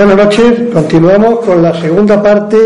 Buenas 0.00 0.16
noches, 0.16 0.70
continuamos 0.72 1.40
con 1.40 1.60
la 1.60 1.78
segunda 1.78 2.22
parte 2.22 2.56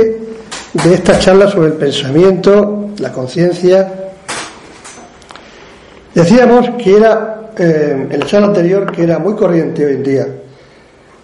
de 0.73 0.95
esta 0.95 1.19
charla 1.19 1.51
sobre 1.51 1.71
el 1.71 1.73
pensamiento, 1.73 2.91
la 2.99 3.11
conciencia. 3.11 3.93
Decíamos 6.15 6.71
que 6.79 6.97
era, 6.97 7.51
eh, 7.59 8.07
en 8.09 8.21
la 8.21 8.25
charla 8.25 8.47
anterior, 8.47 8.93
que 8.93 9.03
era 9.03 9.19
muy 9.19 9.35
corriente 9.35 9.85
hoy 9.85 9.95
en 9.95 10.03
día 10.05 10.29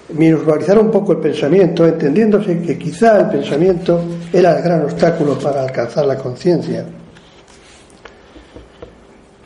minusvalorizar 0.08 0.81
un 0.81 0.91
poco 0.91 1.12
el 1.12 1.19
pensamiento, 1.19 1.86
entendiéndose 1.86 2.61
que 2.61 2.77
quizá 2.77 3.20
el 3.20 3.28
pensamiento 3.28 4.03
era 4.33 4.56
el 4.56 4.64
gran 4.64 4.83
obstáculo 4.83 5.38
para 5.38 5.62
alcanzar 5.62 6.06
la 6.06 6.16
conciencia. 6.16 6.86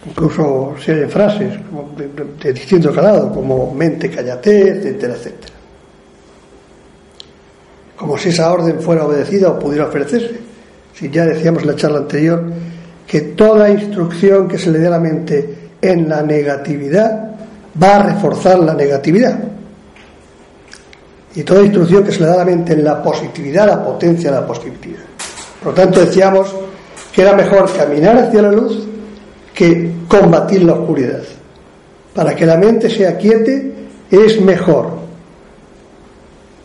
Incluso 0.09 0.77
se 0.83 0.95
oyen 0.95 1.11
frases 1.11 1.53
de, 1.95 2.09
de 2.42 2.53
distinto 2.55 2.91
calado, 2.91 3.31
como 3.31 3.75
mente 3.75 4.08
cállate, 4.08 4.70
etcétera, 4.70 5.13
etcétera 5.13 5.54
como 8.14 8.23
si 8.23 8.29
esa 8.29 8.52
orden 8.52 8.79
fuera 8.79 9.07
obedecida 9.07 9.51
o 9.51 9.58
pudiera 9.58 9.86
ofrecerse. 9.86 10.39
Si 10.95 11.11
ya 11.11 11.27
decíamos 11.27 11.63
en 11.63 11.69
la 11.70 11.75
charla 11.75 11.98
anterior 11.98 12.45
que 13.05 13.20
toda 13.23 13.69
instrucción 13.69 14.47
que 14.47 14.57
se 14.57 14.70
le 14.70 14.79
dé 14.79 14.86
a 14.86 14.91
la 14.91 15.01
mente 15.01 15.73
en 15.83 16.08
la 16.08 16.23
negatividad 16.23 17.33
va 17.83 17.97
a 17.97 18.02
reforzar 18.05 18.61
la 18.61 18.73
negatividad. 18.73 19.36
Y 21.35 21.42
toda 21.42 21.63
instrucción 21.63 22.05
que 22.05 22.13
se 22.13 22.20
le 22.20 22.27
da 22.27 22.35
a 22.35 22.36
la 22.36 22.45
mente 22.45 22.75
en 22.75 22.85
la 22.85 23.02
positividad 23.02 23.67
la 23.67 23.85
potencia 23.85 24.31
la 24.31 24.46
positividad. 24.46 25.02
Por 25.61 25.73
lo 25.73 25.75
tanto, 25.75 25.98
decíamos 25.98 26.55
que 27.13 27.23
era 27.23 27.33
mejor 27.33 27.69
caminar 27.77 28.17
hacia 28.17 28.42
la 28.42 28.52
luz 28.52 28.86
que 29.52 29.91
combatir 30.07 30.63
la 30.63 30.75
oscuridad. 30.75 31.23
Para 32.14 32.33
que 32.36 32.46
la 32.46 32.58
mente 32.58 32.89
sea 32.89 33.19
quiete 33.19 33.73
es 34.08 34.41
mejor 34.41 35.04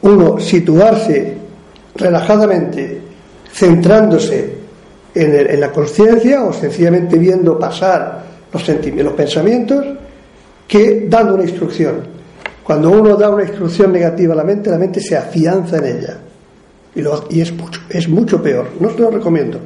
uno 0.02 0.40
situarse 0.40 1.34
relajadamente, 1.96 3.02
centrándose 3.52 4.54
en, 5.14 5.60
la 5.60 5.72
conciencia 5.72 6.44
o 6.44 6.54
sencillamente 6.54 7.18
viendo 7.18 7.58
pasar 7.60 8.24
los, 8.54 8.68
los 8.68 9.14
pensamientos, 9.14 9.86
que 10.68 11.08
dando 11.10 11.36
una 11.36 11.44
instrucción. 11.44 12.20
Cuando 12.64 12.92
uno 12.92 13.16
da 13.16 13.30
una 13.30 13.44
instrucción 13.44 13.92
negativa 13.92 14.34
a 14.34 14.38
la 14.38 14.44
mente, 14.44 14.70
la 14.70 14.78
mente 14.78 15.02
se 15.02 15.18
afianza 15.18 15.78
en 15.78 15.86
ella. 15.86 16.18
Y, 16.96 17.02
y 17.36 17.42
es, 17.42 17.52
mucho, 17.54 17.82
es 17.90 18.08
mucho 18.08 18.42
peor. 18.42 18.68
No 18.80 18.92
se 18.92 19.00
lo 19.00 19.10
recomiendo. 19.10 19.60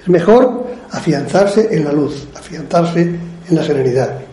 Es 0.00 0.08
mejor 0.08 0.64
afianzarse 0.90 1.68
en 1.70 1.84
la 1.84 1.92
luz, 1.92 2.26
afianzarse 2.34 3.02
en 3.02 3.54
la 3.54 3.62
serenidad. 3.62 4.29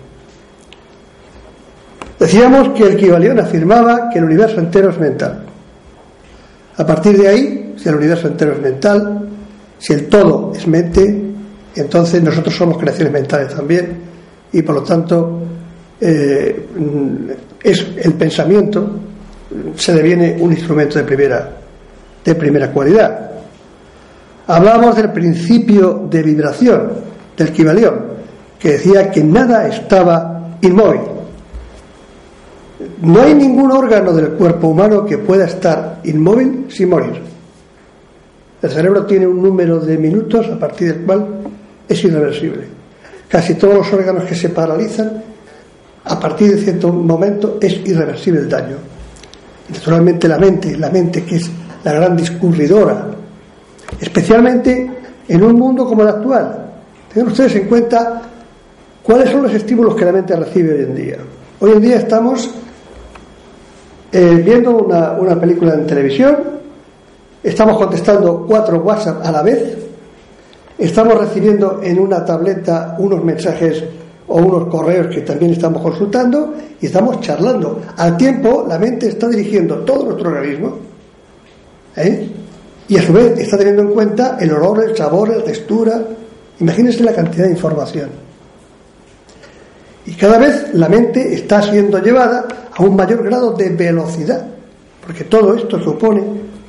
Decíamos 2.20 2.70
que 2.70 2.84
el 2.84 2.98
Kibalión 2.98 3.40
afirmaba 3.40 4.10
que 4.12 4.20
el 4.20 4.26
universo 4.26 4.60
entero 4.60 4.90
es 4.90 5.00
mental. 5.00 5.44
A 6.78 6.86
partir 6.86 7.18
de 7.18 7.28
ahí, 7.28 7.76
si 7.78 7.90
el 7.90 7.96
universo 7.96 8.28
entero 8.28 8.54
es 8.54 8.62
mental, 8.62 9.28
si 9.78 9.94
el 9.94 10.08
todo 10.08 10.52
es 10.56 10.68
mente, 10.68 11.24
entonces 11.76 12.24
nosotros 12.24 12.56
somos 12.56 12.78
creaciones 12.78 13.14
mentales 13.14 13.54
también 13.54 13.98
y 14.52 14.62
por 14.64 14.76
lo 14.76 14.84
tanto 14.84 15.42
eh, 16.02 16.68
es 17.62 17.88
el 17.98 18.14
pensamiento 18.14 18.90
se 19.76 19.94
deviene 19.94 20.38
un 20.40 20.52
instrumento 20.52 20.98
de 20.98 21.04
primera 21.04 21.52
de 22.26 22.36
primera 22.36 22.72
cualidad. 22.72 23.32
Hablamos 24.48 24.96
del 24.96 25.12
principio 25.12 26.08
de 26.10 26.24
vibración 26.24 26.90
del 27.38 27.52
Kibalión, 27.52 28.06
que 28.60 28.74
decía 28.74 29.10
que 29.12 29.24
nada 29.24 29.68
estaba 29.68 30.58
inmóvil, 30.62 31.02
no 33.02 33.22
hay 33.22 33.34
ningún 33.34 33.72
órgano 33.72 34.14
del 34.14 34.30
cuerpo 34.32 34.68
humano 34.68 35.06
que 35.06 35.18
pueda 35.18 35.46
estar 35.46 36.02
inmóvil 36.04 36.68
sin 36.70 36.90
morir. 36.90 37.22
El 38.62 38.70
cerebro 38.70 39.06
tiene 39.06 39.26
un 39.28 39.42
número 39.42 39.80
de 39.80 39.98
minutos 39.98 40.48
a 40.48 40.60
partir 40.60 40.94
del 40.94 41.06
cual 41.06 41.28
es 41.88 42.04
irreversible. 42.04 42.66
Casi 43.28 43.56
todos 43.56 43.76
los 43.76 43.94
órganos 43.94 44.24
que 44.26 44.36
se 44.36 44.50
paralizan, 44.50 45.24
a 46.04 46.20
partir 46.20 46.56
de 46.56 46.62
cierto 46.62 46.92
momento 46.92 47.58
es 47.62 47.74
irreversible 47.86 48.40
el 48.42 48.50
daño. 48.50 48.78
Naturalmente 49.70 50.28
la 50.28 50.38
mente, 50.38 50.78
la 50.78 50.90
mente 50.90 51.24
que 51.24 51.36
es 51.36 51.50
la 51.84 51.94
gran 51.94 52.16
discurridora, 52.16 53.08
especialmente 54.00 54.90
en 55.28 55.44
un 55.44 55.56
mundo 55.56 55.86
como 55.86 56.04
el 56.04 56.10
actual. 56.10 56.66
Tengan 57.14 57.32
ustedes 57.32 57.56
en 57.56 57.68
cuenta 57.68 58.22
cuáles 59.04 59.30
son 59.30 59.44
los 59.44 59.54
estímulos 59.54 59.96
que 59.96 60.06
la 60.06 60.12
mente 60.12 60.36
recibe 60.36 60.74
hoy 60.74 60.84
en 60.84 60.96
día. 60.96 61.18
Hoy 61.60 61.72
en 61.72 61.82
día 61.82 61.98
estamos 61.98 62.50
eh, 64.12 64.42
viendo 64.44 64.78
una, 64.78 65.12
una 65.14 65.40
película 65.40 65.74
en 65.74 65.86
televisión, 65.86 66.38
estamos 67.44 67.78
contestando 67.78 68.46
cuatro 68.48 68.80
WhatsApp 68.80 69.26
a 69.26 69.32
la 69.32 69.42
vez, 69.42 69.78
estamos 70.78 71.18
recibiendo 71.18 71.82
en 71.84 72.00
una 72.00 72.24
tableta 72.24 72.96
unos 73.00 73.24
mensajes 73.24 73.84
o 74.28 74.38
unos 74.38 74.68
correos 74.68 75.08
que 75.08 75.22
también 75.22 75.52
estamos 75.52 75.82
consultando 75.82 76.54
y 76.80 76.86
estamos 76.86 77.22
charlando. 77.22 77.82
Al 77.96 78.18
tiempo, 78.18 78.66
la 78.68 78.78
mente 78.78 79.08
está 79.08 79.28
dirigiendo 79.28 79.80
todo 79.80 80.06
nuestro 80.06 80.30
organismo 80.30 80.78
¿eh? 81.96 82.30
y 82.88 82.98
a 82.98 83.02
su 83.02 83.14
vez 83.14 83.38
está 83.40 83.58
teniendo 83.58 83.84
en 83.84 83.90
cuenta 83.90 84.38
el 84.40 84.52
olor, 84.52 84.84
el 84.84 84.96
sabor, 84.96 85.30
la 85.30 85.44
textura. 85.44 86.02
Imagínense 86.60 87.04
la 87.04 87.14
cantidad 87.14 87.46
de 87.46 87.52
información. 87.52 88.27
Y 90.08 90.14
cada 90.14 90.38
vez 90.38 90.74
la 90.74 90.88
mente 90.88 91.34
está 91.34 91.62
siendo 91.62 92.00
llevada 92.00 92.46
a 92.74 92.82
un 92.82 92.96
mayor 92.96 93.24
grado 93.24 93.52
de 93.52 93.70
velocidad, 93.70 94.48
porque 95.06 95.26
todo 95.26 95.54
esto 95.54 95.80
supone 95.82 96.24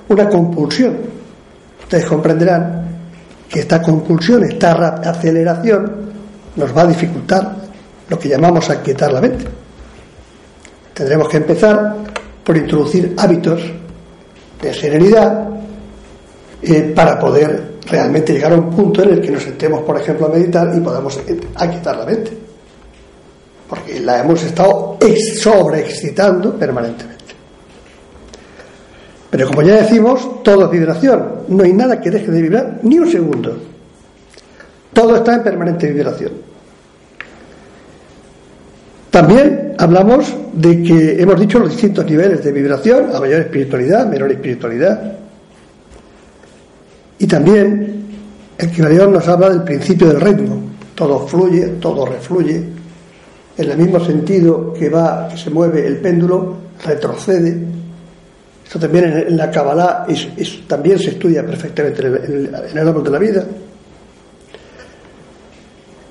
una 0.09 0.29
compulsión. 0.29 0.97
Ustedes 1.81 2.05
comprenderán 2.05 2.89
que 3.49 3.61
esta 3.61 3.81
compulsión, 3.81 4.43
esta 4.43 4.73
aceleración, 4.73 6.09
nos 6.57 6.77
va 6.77 6.83
a 6.83 6.87
dificultar 6.89 7.55
lo 8.09 8.19
que 8.19 8.29
llamamos 8.29 8.69
aquietar 8.71 9.13
la 9.13 9.21
mente. 9.21 9.45
Tendremos 10.93 11.29
que 11.29 11.37
empezar 11.37 11.95
por 12.43 12.57
introducir 12.57 13.15
hábitos 13.17 13.63
de 14.61 14.75
serenidad, 14.75 15.49
eh, 16.61 16.93
para 16.93 17.17
poder 17.21 17.75
realmente 17.89 18.33
llegar 18.33 18.53
a 18.53 18.57
un 18.57 18.69
punto 18.71 19.05
en 19.05 19.11
el 19.11 19.21
que 19.21 19.31
nos 19.31 19.45
sentemos, 19.45 19.83
por 19.83 19.97
ejemplo, 19.97 20.27
a 20.27 20.31
meditar 20.31 20.73
y 20.77 20.81
podamos 20.81 21.17
quitar 21.19 21.97
la 21.97 22.05
mente. 22.05 22.48
Porque 23.69 24.01
la 24.01 24.21
hemos 24.21 24.43
estado 24.43 24.97
sobreexcitando 25.41 26.55
permanentemente. 26.55 27.19
Pero 29.31 29.49
como 29.49 29.63
ya 29.63 29.83
decimos, 29.83 30.43
todo 30.43 30.65
es 30.65 30.71
vibración. 30.71 31.43
No 31.49 31.65
hay 31.65 31.73
nada 31.73 32.01
que 32.01 32.11
deje 32.11 32.31
de 32.31 32.43
vibrar 32.43 32.81
ni 32.83 32.99
un 32.99 33.11
segundo. 33.11 33.59
Todo 34.93 35.17
está 35.17 35.35
en 35.35 35.43
permanente 35.43 35.93
vibración. 35.93 36.33
También 39.11 39.75
hablamos 39.79 40.35
de 40.53 40.83
que 40.83 41.21
hemos 41.21 41.39
dicho 41.39 41.59
los 41.59 41.71
distintos 41.71 42.05
niveles 42.07 42.43
de 42.43 42.53
vibración, 42.53 43.15
a 43.15 43.21
mayor 43.21 43.41
espiritualidad, 43.41 44.07
menor 44.07 44.31
espiritualidad. 44.33 45.13
Y 47.19 47.27
también 47.27 48.07
el 48.57 48.71
Kibalión 48.71 49.13
nos 49.13 49.27
habla 49.29 49.51
del 49.51 49.63
principio 49.63 50.09
del 50.09 50.21
ritmo. 50.21 50.63
Todo 50.95 51.27
fluye, 51.27 51.67
todo 51.81 52.07
refluye. 52.07 52.78
En 53.59 53.71
el 53.73 53.77
mismo 53.77 53.99
sentido 53.99 54.73
que 54.73 54.89
va, 54.89 55.29
que 55.29 55.37
se 55.37 55.51
mueve 55.51 55.85
el 55.85 55.97
péndulo, 55.97 56.55
retrocede. 56.85 57.59
Esto 58.65 58.79
también 58.79 59.27
en, 59.27 59.37
la 59.37 59.51
Kabbalah 59.51 60.07
también 60.69 60.99
se 60.99 61.11
estudia 61.11 61.45
perfectamente 61.45 62.07
en 62.07 62.15
el, 62.15 62.55
en 62.71 62.79
árbol 62.79 63.03
de 63.03 63.11
la 63.11 63.19
vida. 63.19 63.45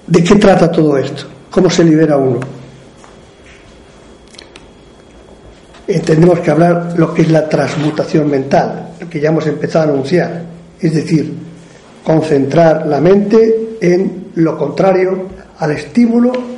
¿De 0.08 0.24
qué 0.24 0.36
trata 0.36 0.70
todo 0.70 0.98
esto? 0.98 1.24
¿Cómo 1.50 1.70
se 1.70 1.86
libera 1.86 2.18
uno? 2.18 2.42
Entendemos 5.88 6.42
que 6.42 6.52
hablar 6.52 6.96
lo 6.98 7.14
que 7.14 7.22
es 7.22 7.32
la 7.32 7.48
transmutación 7.48 8.30
mental, 8.30 8.90
lo 9.00 9.10
que 9.10 9.22
ya 9.22 9.30
hemos 9.30 9.48
empezado 9.48 9.88
a 9.88 9.94
anunciar, 9.94 10.42
es 10.82 10.94
decir, 10.94 11.34
concentrar 12.04 12.86
la 12.88 13.00
mente 13.00 13.78
en 13.80 14.32
lo 14.36 14.58
contrario 14.58 15.28
al 15.60 15.72
estímulo 15.72 16.57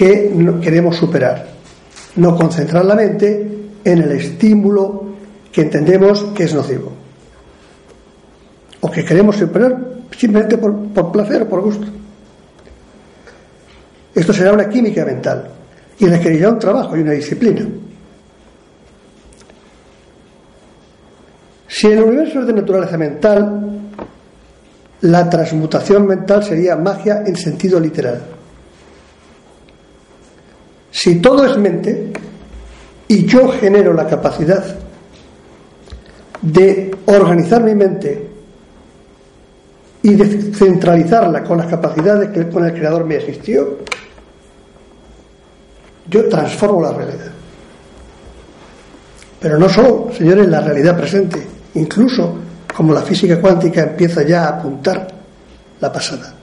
que 0.00 0.32
queremos 0.62 0.96
superar, 0.96 1.46
no 2.16 2.34
concentrar 2.34 2.86
la 2.86 2.94
mente 2.94 3.68
en 3.84 3.98
el 3.98 4.12
estímulo 4.12 5.10
que 5.52 5.60
entendemos 5.60 6.24
que 6.34 6.44
es 6.44 6.54
nocivo 6.54 6.90
o 8.80 8.90
que 8.90 9.04
queremos 9.04 9.36
superar 9.36 9.76
simplemente 10.16 10.56
por, 10.56 11.12
placer 11.12 11.42
o 11.42 11.48
por 11.50 11.60
gusto. 11.60 11.86
Esto 14.14 14.32
será 14.32 14.54
una 14.54 14.70
química 14.70 15.04
mental 15.04 15.50
y 15.98 16.06
requerirá 16.06 16.48
un 16.48 16.58
trabajo 16.58 16.96
y 16.96 17.00
una 17.02 17.12
disciplina. 17.12 17.68
Si 21.68 21.88
el 21.88 22.02
universo 22.02 22.40
es 22.40 22.46
de 22.46 22.52
naturaleza 22.54 22.96
mental, 22.96 23.80
la 25.02 25.28
transmutación 25.28 26.06
mental 26.06 26.42
sería 26.42 26.74
magia 26.74 27.22
en 27.26 27.36
sentido 27.36 27.78
literal. 27.78 28.39
Si 30.90 31.16
todo 31.20 31.44
es 31.44 31.56
mente 31.56 32.12
y 33.08 33.26
yo 33.26 33.48
genero 33.52 33.92
la 33.92 34.06
capacidad 34.06 34.64
de 36.42 36.96
organizar 37.06 37.62
mi 37.62 37.74
mente 37.74 38.28
y 40.02 40.14
de 40.14 40.52
centralizarla 40.52 41.44
con 41.44 41.58
las 41.58 41.66
capacidades 41.66 42.30
que 42.30 42.48
con 42.48 42.64
el 42.64 42.72
creador 42.72 43.04
me 43.04 43.16
existió, 43.16 43.78
yo 46.08 46.28
transformo 46.28 46.82
la 46.82 46.92
realidad. 46.92 47.30
Pero 49.38 49.58
no 49.58 49.68
solo, 49.68 50.10
señores, 50.16 50.48
la 50.48 50.60
realidad 50.60 50.96
presente, 50.96 51.46
incluso 51.74 52.36
como 52.74 52.92
la 52.92 53.02
física 53.02 53.40
cuántica 53.40 53.82
empieza 53.82 54.22
ya 54.22 54.44
a 54.44 54.48
apuntar 54.58 55.08
la 55.80 55.92
pasada. 55.92 56.34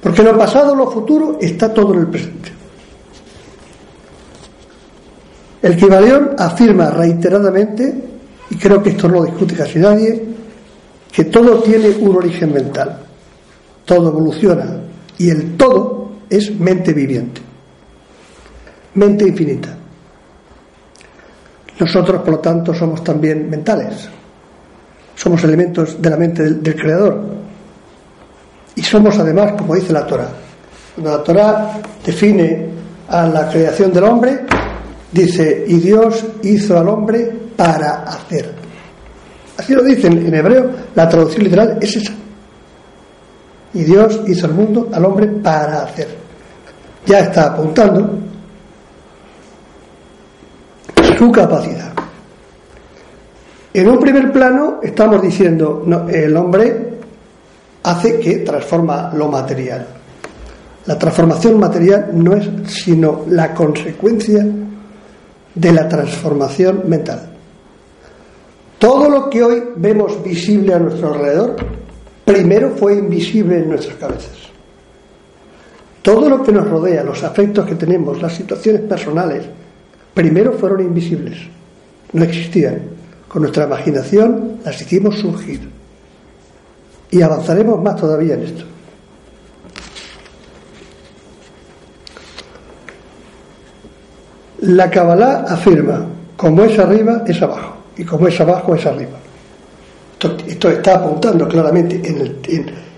Porque 0.00 0.22
lo 0.22 0.36
pasado, 0.36 0.74
lo 0.74 0.90
futuro, 0.90 1.38
está 1.40 1.72
todo 1.72 1.94
en 1.94 2.00
el 2.00 2.06
presente. 2.08 2.61
El 5.62 5.76
Kibalión 5.76 6.32
afirma 6.38 6.90
reiteradamente, 6.90 7.94
y 8.50 8.56
creo 8.56 8.82
que 8.82 8.90
esto 8.90 9.08
no 9.08 9.14
lo 9.14 9.24
discute 9.24 9.54
casi 9.54 9.78
nadie, 9.78 10.22
que 11.10 11.24
todo 11.24 11.62
tiene 11.62 11.90
un 11.90 12.16
origen 12.16 12.52
mental, 12.52 12.98
todo 13.84 14.08
evoluciona, 14.08 14.80
y 15.18 15.30
el 15.30 15.56
todo 15.56 16.10
es 16.28 16.54
mente 16.58 16.92
viviente 16.92 17.42
mente 18.94 19.26
infinita. 19.26 19.68
Nosotros, 21.78 22.22
por 22.22 22.30
lo 22.34 22.38
tanto, 22.38 22.74
somos 22.74 23.02
también 23.02 23.48
mentales. 23.48 24.08
Somos 25.14 25.42
elementos 25.44 26.00
de 26.00 26.10
la 26.10 26.16
mente 26.16 26.42
del, 26.42 26.76
Creador. 26.76 27.22
Y 28.74 28.82
somos 28.82 29.18
además, 29.18 29.52
como 29.58 29.74
dice 29.74 29.92
la 29.92 30.06
Torah. 30.06 30.28
Cuando 30.94 31.18
la 31.18 31.22
Torah 31.22 31.80
define 32.04 32.66
a 33.08 33.26
la 33.26 33.48
creación 33.48 33.92
del 33.92 34.04
hombre, 34.04 34.40
dice, 35.12 35.64
y 35.68 35.78
Dios 35.78 36.24
hizo 36.42 36.78
al 36.78 36.88
hombre 36.88 37.30
para 37.56 38.02
hacer. 38.04 38.52
Así 39.56 39.74
lo 39.74 39.82
dice 39.82 40.08
en 40.08 40.34
hebreo, 40.34 40.70
la 40.94 41.08
traducción 41.08 41.44
literal 41.44 41.78
es 41.80 41.96
esa. 41.96 42.12
Y 43.74 43.84
Dios 43.84 44.20
hizo 44.26 44.46
al 44.46 44.54
mundo, 44.54 44.88
al 44.92 45.04
hombre, 45.04 45.26
para 45.28 45.84
hacer. 45.84 46.08
Ya 47.06 47.20
está 47.20 47.52
apuntando 47.52 48.18
su 51.16 51.30
capacidad. 51.30 51.92
En 53.74 53.88
un 53.88 53.98
primer 53.98 54.30
plano 54.32 54.80
estamos 54.82 55.22
diciendo, 55.22 55.84
el 56.10 56.36
hombre 56.36 56.98
hace 57.82 58.18
que 58.18 58.38
transforma 58.38 59.12
lo 59.14 59.28
material. 59.28 59.86
La 60.86 60.98
transformación 60.98 61.58
material 61.58 62.10
no 62.12 62.34
es 62.34 62.48
sino 62.66 63.24
la 63.28 63.54
consecuencia 63.54 64.44
de 65.54 65.72
la 65.72 65.88
transformación 65.88 66.82
mental. 66.88 67.30
Todo 68.78 69.08
lo 69.08 69.30
que 69.30 69.42
hoy 69.42 69.62
vemos 69.76 70.22
visible 70.22 70.74
a 70.74 70.78
nuestro 70.78 71.14
alrededor, 71.14 71.56
primero 72.24 72.70
fue 72.70 72.94
invisible 72.94 73.58
en 73.58 73.68
nuestras 73.68 73.96
cabezas. 73.96 74.36
Todo 76.02 76.28
lo 76.28 76.42
que 76.42 76.50
nos 76.50 76.68
rodea, 76.68 77.04
los 77.04 77.22
afectos 77.22 77.64
que 77.64 77.76
tenemos, 77.76 78.20
las 78.20 78.34
situaciones 78.34 78.82
personales, 78.82 79.44
primero 80.12 80.52
fueron 80.54 80.80
invisibles, 80.80 81.38
no 82.12 82.24
existían. 82.24 82.82
Con 83.28 83.42
nuestra 83.42 83.64
imaginación 83.64 84.58
las 84.64 84.80
hicimos 84.82 85.18
surgir. 85.18 85.60
Y 87.10 87.22
avanzaremos 87.22 87.80
más 87.80 87.96
todavía 87.96 88.34
en 88.34 88.42
esto. 88.42 88.64
La 94.62 94.90
Kabbalah 94.90 95.44
afirma, 95.48 96.06
como 96.36 96.62
es 96.64 96.78
arriba, 96.78 97.24
es 97.26 97.40
abajo, 97.42 97.76
y 97.96 98.04
como 98.04 98.28
es 98.28 98.40
abajo, 98.40 98.74
es 98.74 98.86
arriba. 98.86 99.18
Esto, 100.46 100.70
está 100.70 100.96
apuntando 100.96 101.48
claramente 101.48 102.00
en 102.04 102.20
el, 102.20 102.36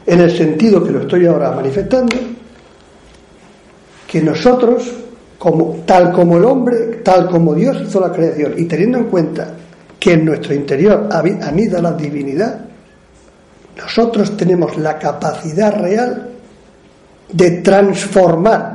en 0.06 0.20
el 0.20 0.30
sentido 0.30 0.84
que 0.84 0.90
lo 0.90 1.00
estoy 1.00 1.26
ahora 1.26 1.50
manifestando, 1.52 2.16
que 4.06 4.22
nosotros 4.22 5.04
tal 5.84 6.12
como 6.12 6.38
el 6.38 6.44
hombre, 6.44 7.00
tal 7.04 7.28
como 7.28 7.54
Dios 7.54 7.76
hizo 7.86 8.00
la 8.00 8.12
creación, 8.12 8.54
y 8.56 8.64
teniendo 8.64 8.98
en 8.98 9.04
cuenta 9.04 9.48
que 9.98 10.12
en 10.12 10.24
nuestro 10.24 10.54
interior 10.54 11.08
anida 11.10 11.80
la 11.80 11.92
divinidad, 11.92 12.60
nosotros 13.76 14.36
tenemos 14.36 14.76
la 14.78 14.98
capacidad 14.98 15.74
real 15.78 16.30
de 17.30 17.50
transformar, 17.62 18.73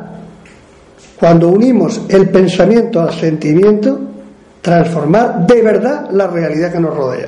cuando 1.19 1.49
unimos 1.49 2.01
el 2.07 2.29
pensamiento 2.29 3.01
al 3.01 3.13
sentimiento, 3.13 3.99
transformar 4.61 5.45
de 5.45 5.61
verdad 5.61 6.09
la 6.11 6.27
realidad 6.27 6.71
que 6.71 6.79
nos 6.79 6.95
rodea. 6.95 7.27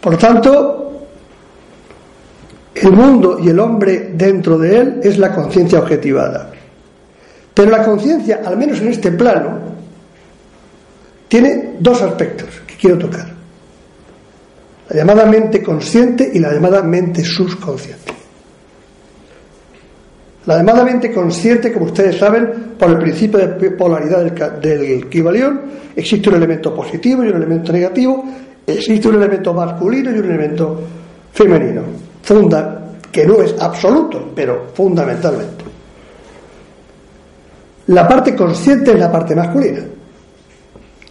Por 0.00 0.16
tanto, 0.16 1.06
el 2.74 2.92
mundo 2.92 3.38
y 3.40 3.50
el 3.50 3.60
hombre 3.60 4.10
dentro 4.14 4.58
de 4.58 4.78
él 4.78 5.00
es 5.02 5.18
la 5.18 5.32
conciencia 5.32 5.78
objetivada. 5.78 6.50
Pero 7.54 7.70
la 7.70 7.84
conciencia, 7.84 8.40
al 8.44 8.56
menos 8.56 8.80
en 8.80 8.88
este 8.88 9.12
plano, 9.12 9.58
tiene 11.28 11.76
dos 11.78 12.02
aspectos 12.02 12.48
que 12.66 12.76
quiero 12.76 12.98
tocar. 12.98 13.37
La 14.90 14.96
llamada 14.96 15.26
mente 15.26 15.62
consciente 15.62 16.30
y 16.32 16.38
la 16.38 16.52
llamada 16.52 16.82
mente 16.82 17.24
subconsciente. 17.24 18.12
La 20.46 20.56
llamada 20.56 20.82
mente 20.82 21.12
consciente, 21.12 21.72
como 21.72 21.86
ustedes 21.86 22.16
saben, 22.16 22.74
por 22.78 22.88
el 22.90 22.98
principio 22.98 23.38
de 23.38 23.70
polaridad 23.72 24.24
del, 24.24 24.60
del 24.60 25.08
existe 25.94 26.28
un 26.30 26.36
elemento 26.36 26.74
positivo 26.74 27.22
y 27.22 27.28
un 27.28 27.36
elemento 27.36 27.70
negativo, 27.70 28.24
existe 28.66 29.08
un 29.08 29.16
elemento 29.16 29.52
masculino 29.52 30.10
y 30.10 30.18
un 30.18 30.24
elemento 30.24 30.80
femenino 31.32 31.82
funda, 32.22 32.92
que 33.10 33.26
no 33.26 33.40
es 33.40 33.54
absoluto, 33.58 34.32
pero 34.34 34.66
fundamentalmente. 34.74 35.64
La 37.86 38.06
parte 38.06 38.36
consciente 38.36 38.92
es 38.92 38.98
la 38.98 39.10
parte 39.10 39.34
masculina 39.34 39.80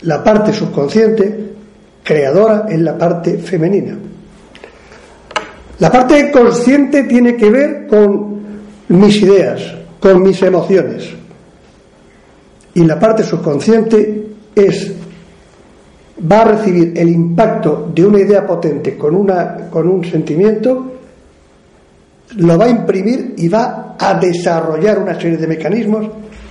La 0.02 0.24
parte 0.24 0.54
subconsciente, 0.54 1.56
creadora, 2.08 2.68
es 2.70 2.80
la 2.80 2.98
parte 2.98 3.38
femenina. 3.38 3.98
La 5.80 5.92
parte 5.92 6.32
consciente 6.32 7.04
tiene 7.04 7.36
que 7.36 7.50
ver 7.50 7.86
con 7.86 8.40
mis 8.88 9.22
ideas, 9.22 9.62
con 10.00 10.24
mis 10.24 10.42
emociones. 10.42 11.10
Y 12.76 12.86
la 12.86 12.98
parte 12.98 13.24
subconsciente 13.24 14.26
es 14.56 14.94
va 16.32 16.42
a 16.42 16.46
recibir 16.46 16.94
el 16.96 17.10
impacto 17.10 17.92
de 17.94 18.06
una 18.06 18.20
idea 18.20 18.46
potente 18.48 18.98
con, 18.98 19.14
una, 19.14 19.70
con 19.70 19.88
un 19.88 20.04
sentimiento, 20.04 20.94
lo 22.38 22.58
va 22.58 22.66
a 22.66 22.70
imprimir 22.70 23.36
y 23.38 23.50
va 23.50 23.96
a 24.00 24.14
desarrollar 24.16 24.98
una 25.00 25.14
serie 25.14 25.38
de 25.38 25.46
mecanismos 25.46 26.08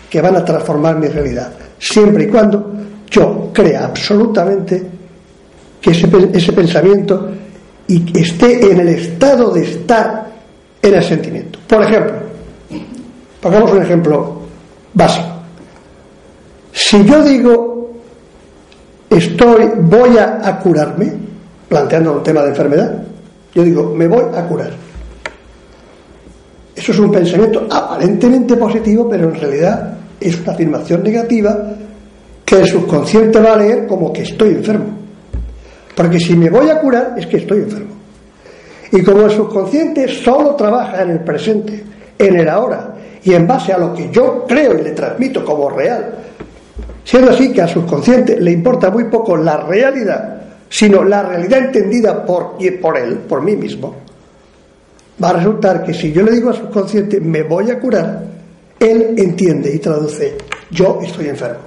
que 0.08 0.20
van 0.20 0.36
a 0.36 0.44
transformar 0.44 0.98
mi 0.98 1.08
realidad, 1.08 1.52
siempre 1.78 2.24
y 2.24 2.26
cuando 2.28 2.74
yo 3.10 3.50
crea 3.52 3.86
absolutamente 3.86 4.95
que 5.86 5.92
ese, 5.92 6.08
ese 6.32 6.52
pensamiento 6.52 7.30
y 7.86 8.18
esté 8.18 8.72
en 8.72 8.80
el 8.80 8.88
estado 8.88 9.52
de 9.52 9.62
estar 9.62 10.26
en 10.82 10.94
el 10.94 11.02
sentimiento. 11.04 11.60
Por 11.68 11.80
ejemplo, 11.84 12.14
pongamos 13.40 13.70
un 13.70 13.82
ejemplo 13.82 14.40
básico. 14.94 15.28
Si 16.72 17.04
yo 17.04 17.22
digo 17.22 17.90
estoy, 19.08 19.70
voy 19.82 20.18
a, 20.18 20.58
curarme, 20.58 21.12
planteando 21.68 22.14
un 22.14 22.22
tema 22.24 22.42
de 22.42 22.48
enfermedad, 22.48 23.04
yo 23.54 23.62
digo, 23.62 23.94
me 23.94 24.08
voy 24.08 24.24
a 24.34 24.42
curar. 24.44 24.72
Eso 26.74 26.90
es 26.90 26.98
un 26.98 27.12
pensamiento 27.12 27.64
aparentemente 27.70 28.56
positivo, 28.56 29.08
pero 29.08 29.28
en 29.28 29.40
realidad 29.40 29.96
es 30.18 30.40
una 30.40 30.52
afirmación 30.52 31.04
negativa 31.04 31.56
que 32.44 32.56
el 32.56 32.66
subconsciente 32.66 33.40
va 33.40 33.52
a 33.52 33.56
leer 33.56 33.86
como 33.86 34.12
que 34.12 34.22
estoy 34.22 34.50
enfermo. 34.50 34.95
Porque 35.96 36.20
si 36.20 36.36
me 36.36 36.50
voy 36.50 36.68
a 36.68 36.78
curar 36.78 37.14
es 37.16 37.26
que 37.26 37.38
estoy 37.38 37.60
enfermo. 37.60 37.94
Y 38.92 39.02
como 39.02 39.22
el 39.22 39.30
subconsciente 39.30 40.06
solo 40.06 40.54
trabaja 40.54 41.02
en 41.02 41.10
el 41.10 41.20
presente, 41.20 41.82
en 42.18 42.36
el 42.36 42.48
ahora, 42.48 42.94
y 43.24 43.32
en 43.32 43.46
base 43.46 43.72
a 43.72 43.78
lo 43.78 43.92
que 43.94 44.10
yo 44.10 44.44
creo 44.46 44.78
y 44.78 44.82
le 44.82 44.90
transmito 44.92 45.44
como 45.44 45.70
real, 45.70 46.14
siendo 47.02 47.30
así 47.30 47.52
que 47.52 47.62
al 47.62 47.68
subconsciente 47.68 48.40
le 48.40 48.52
importa 48.52 48.90
muy 48.90 49.04
poco 49.04 49.36
la 49.36 49.56
realidad, 49.56 50.42
sino 50.68 51.02
la 51.02 51.22
realidad 51.22 51.64
entendida 51.64 52.24
por, 52.24 52.56
por 52.80 52.98
él, 52.98 53.18
por 53.28 53.42
mí 53.42 53.56
mismo, 53.56 53.96
va 55.22 55.30
a 55.30 55.32
resultar 55.32 55.82
que 55.82 55.94
si 55.94 56.12
yo 56.12 56.22
le 56.22 56.32
digo 56.32 56.50
al 56.50 56.56
subconsciente 56.56 57.20
me 57.20 57.42
voy 57.42 57.70
a 57.70 57.80
curar, 57.80 58.22
él 58.78 59.14
entiende 59.16 59.74
y 59.74 59.78
traduce 59.78 60.36
yo 60.70 61.00
estoy 61.02 61.28
enfermo. 61.28 61.60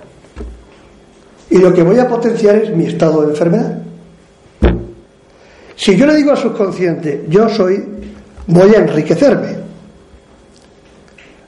Y 1.50 1.58
lo 1.58 1.74
que 1.74 1.82
voy 1.82 1.98
a 1.98 2.08
potenciar 2.08 2.58
es 2.58 2.76
mi 2.76 2.86
estado 2.86 3.22
de 3.24 3.32
enfermedad. 3.32 3.89
Si 5.80 5.96
yo 5.96 6.06
le 6.06 6.18
digo 6.18 6.32
al 6.32 6.38
subconsciente, 6.38 7.24
yo 7.30 7.48
soy, 7.48 7.82
voy 8.48 8.76
a 8.76 8.80
enriquecerme. 8.80 9.56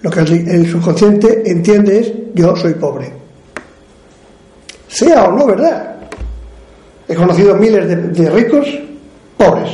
Lo 0.01 0.09
que 0.09 0.21
el 0.21 0.71
subconsciente 0.71 1.43
entiende 1.45 1.99
es, 1.99 2.13
yo 2.33 2.55
soy 2.55 2.75
pobre. 2.75 3.11
Sea 4.87 5.25
o 5.25 5.33
no 5.33 5.45
verdad. 5.45 5.95
He 7.09 7.13
conocido 7.13 7.55
miles 7.55 7.89
de, 8.17 8.29
ricos 8.29 8.67
pobres. 9.35 9.69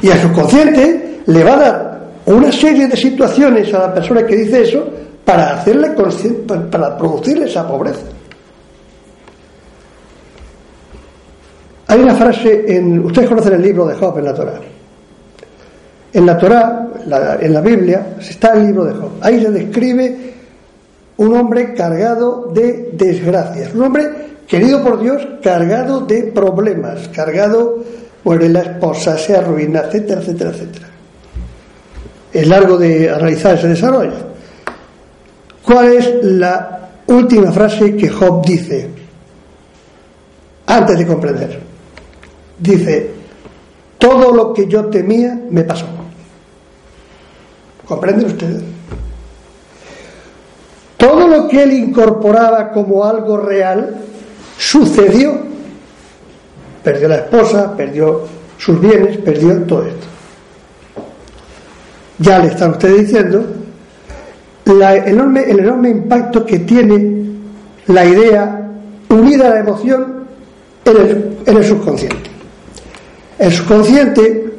Y 0.00 0.10
al 0.10 0.20
subconsciente 0.20 1.20
le 1.26 1.42
va 1.42 1.54
a 1.54 1.56
dar 1.56 2.10
una 2.26 2.52
serie 2.52 2.86
de 2.86 2.96
situaciones 2.96 3.74
a 3.74 3.88
la 3.88 3.94
persona 3.94 4.24
que 4.24 4.36
dice 4.36 4.62
eso 4.62 4.88
para 5.24 5.54
hacerle 5.54 5.96
para 6.70 6.96
producirle 6.96 7.46
esa 7.46 7.66
pobreza. 7.66 8.02
Hay 11.92 12.00
una 12.00 12.14
frase 12.14 12.64
en. 12.74 13.00
Ustedes 13.00 13.28
conocen 13.28 13.52
el 13.52 13.60
libro 13.60 13.86
de 13.86 13.94
Job 13.94 14.18
en 14.18 14.24
la 14.24 14.32
Torah. 14.32 14.58
En 16.14 16.24
la 16.24 16.38
Torah, 16.38 16.88
en 17.38 17.52
la 17.52 17.60
Biblia, 17.60 18.14
está 18.18 18.54
el 18.54 18.64
libro 18.64 18.86
de 18.86 18.94
Job. 18.94 19.10
Ahí 19.20 19.42
se 19.42 19.50
describe 19.50 20.32
un 21.18 21.36
hombre 21.36 21.74
cargado 21.74 22.50
de 22.54 22.92
desgracias. 22.94 23.74
Un 23.74 23.82
hombre 23.82 24.08
querido 24.48 24.82
por 24.82 25.02
Dios, 25.02 25.22
cargado 25.42 26.00
de 26.00 26.22
problemas, 26.34 27.08
cargado, 27.08 27.84
muere 28.24 28.48
la 28.48 28.60
esposa, 28.60 29.18
se 29.18 29.36
arruina, 29.36 29.80
etcétera, 29.80 30.22
etcétera, 30.22 30.50
etcétera. 30.50 30.86
Es 32.32 32.48
largo 32.48 32.78
de 32.78 33.10
analizar 33.10 33.56
ese 33.56 33.68
desarrollo. 33.68 34.14
¿Cuál 35.62 35.92
es 35.92 36.24
la 36.24 36.88
última 37.08 37.52
frase 37.52 37.94
que 37.96 38.08
Job 38.08 38.46
dice 38.46 38.88
antes 40.64 40.98
de 40.98 41.06
comprender? 41.06 41.71
Dice, 42.62 43.10
todo 43.98 44.32
lo 44.32 44.52
que 44.52 44.66
yo 44.66 44.86
temía 44.86 45.38
me 45.50 45.64
pasó. 45.64 45.86
¿Comprenden 47.86 48.26
ustedes? 48.26 48.62
Todo 50.96 51.26
lo 51.26 51.48
que 51.48 51.64
él 51.64 51.72
incorporaba 51.72 52.70
como 52.70 53.04
algo 53.04 53.36
real 53.36 53.96
sucedió. 54.56 55.36
Perdió 56.84 57.08
la 57.08 57.16
esposa, 57.16 57.76
perdió 57.76 58.22
sus 58.58 58.80
bienes, 58.80 59.18
perdió 59.18 59.62
todo 59.64 59.86
esto. 59.86 60.06
Ya 62.18 62.38
le 62.38 62.48
están 62.48 62.72
ustedes 62.72 63.08
diciendo 63.08 63.44
el 64.64 64.82
enorme 64.82 65.90
impacto 65.90 66.46
que 66.46 66.60
tiene 66.60 67.22
la 67.88 68.04
idea 68.04 68.70
unida 69.08 69.48
a 69.48 69.50
la 69.50 69.60
emoción 69.60 70.24
en 70.84 71.56
el 71.56 71.64
subconsciente. 71.64 72.31
El 73.38 73.52
subconsciente 73.52 74.52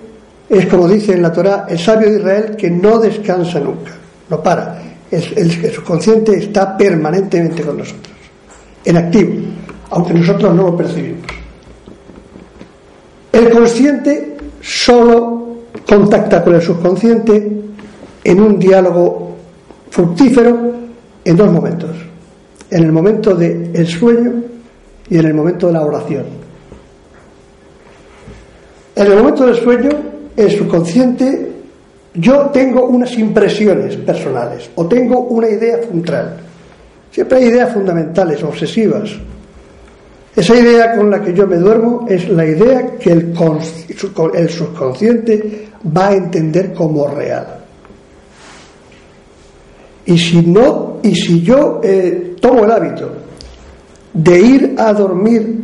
es, 0.49 0.65
como 0.67 0.87
dice 0.87 1.13
en 1.13 1.21
la 1.21 1.31
Torah, 1.31 1.65
el 1.69 1.79
sabio 1.79 2.09
de 2.09 2.17
Israel 2.17 2.55
que 2.57 2.69
no 2.69 2.99
descansa 2.99 3.59
nunca, 3.59 3.91
no 4.29 4.41
para. 4.41 4.81
El, 5.11 5.71
subconsciente 5.71 6.35
está 6.37 6.75
permanentemente 6.75 7.61
con 7.61 7.77
nosotros, 7.77 8.13
en 8.83 8.97
activo, 8.97 9.33
aunque 9.91 10.13
nosotros 10.13 10.55
no 10.55 10.63
lo 10.63 10.77
percibimos. 10.77 11.27
El 13.31 13.49
consciente 13.51 14.37
solo 14.59 15.57
contacta 15.87 16.43
con 16.43 16.55
el 16.55 16.61
subconsciente 16.61 17.51
en 18.23 18.41
un 18.41 18.57
diálogo 18.57 19.35
fructífero 19.91 20.73
en 21.23 21.37
dos 21.37 21.51
momentos, 21.51 21.91
en 22.71 22.83
el 22.83 22.91
momento 22.91 23.35
del 23.35 23.87
sueño 23.87 24.33
y 25.09 25.17
en 25.17 25.25
el 25.25 25.33
momento 25.33 25.67
de 25.67 25.73
la 25.73 25.85
oración. 25.85 26.42
En 28.95 29.07
el 29.07 29.17
momento 29.17 29.45
del 29.45 29.55
sueño, 29.55 29.89
el 30.35 30.51
subconsciente, 30.51 31.51
yo 32.15 32.49
tengo 32.53 32.85
unas 32.85 33.17
impresiones 33.17 33.97
personales 33.97 34.69
o 34.75 34.85
tengo 34.85 35.19
una 35.21 35.47
idea 35.49 35.77
central. 35.79 36.37
Siempre 37.11 37.39
hay 37.39 37.45
ideas 37.45 37.73
fundamentales, 37.73 38.43
obsesivas. 38.43 39.11
Esa 40.35 40.55
idea 40.55 40.95
con 40.95 41.09
la 41.09 41.21
que 41.21 41.33
yo 41.33 41.47
me 41.47 41.57
duermo 41.57 42.05
es 42.07 42.27
la 42.29 42.45
idea 42.45 42.97
que 42.97 43.11
el, 43.11 43.35
subconsciente 44.49 45.67
va 45.95 46.09
a 46.09 46.15
entender 46.15 46.73
como 46.73 47.07
real. 47.07 47.59
Y 50.05 50.17
si 50.17 50.41
no, 50.41 50.97
y 51.03 51.15
si 51.15 51.41
yo 51.41 51.79
eh, 51.83 52.35
tomo 52.41 52.65
el 52.65 52.71
hábito 52.71 53.11
de 54.13 54.39
ir 54.39 54.75
a 54.77 54.93
dormir 54.93 55.59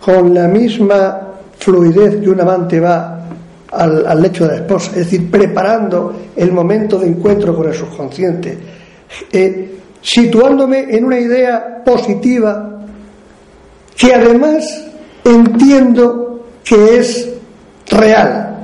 con 0.00 0.34
la 0.34 0.48
misma 0.48 1.25
fluidez 1.66 2.20
que 2.22 2.30
un 2.30 2.40
amante 2.40 2.78
va 2.78 3.26
al, 3.72 4.22
lecho 4.22 4.46
de 4.46 4.52
la 4.52 4.56
esposa, 4.58 4.90
es 4.92 4.98
decir, 4.98 5.28
preparando 5.28 6.30
el 6.36 6.52
momento 6.52 6.96
de 6.96 7.08
encuentro 7.08 7.56
con 7.56 7.66
el 7.66 7.74
subconsciente, 7.74 8.56
eh, 9.32 9.74
situándome 10.00 10.86
en 10.96 11.04
una 11.04 11.18
idea 11.18 11.82
positiva 11.84 12.84
que 13.96 14.14
además 14.14 14.84
entiendo 15.24 16.46
que 16.62 16.98
es 16.98 17.30
real, 17.90 18.58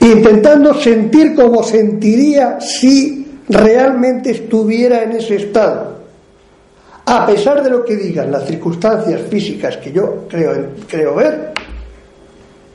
intentando 0.00 0.80
sentir 0.80 1.34
como 1.34 1.62
sentiría 1.62 2.58
si 2.60 3.40
realmente 3.46 4.30
estuviera 4.30 5.02
en 5.02 5.12
ese 5.12 5.36
estado. 5.36 5.98
A 7.04 7.26
pesar 7.26 7.62
de 7.62 7.68
lo 7.68 7.84
que 7.84 7.96
digan 7.96 8.32
las 8.32 8.46
circunstancias 8.46 9.20
físicas 9.28 9.76
que 9.76 9.92
yo 9.92 10.26
creo, 10.26 10.68
creo 10.88 11.14
ver, 11.14 11.52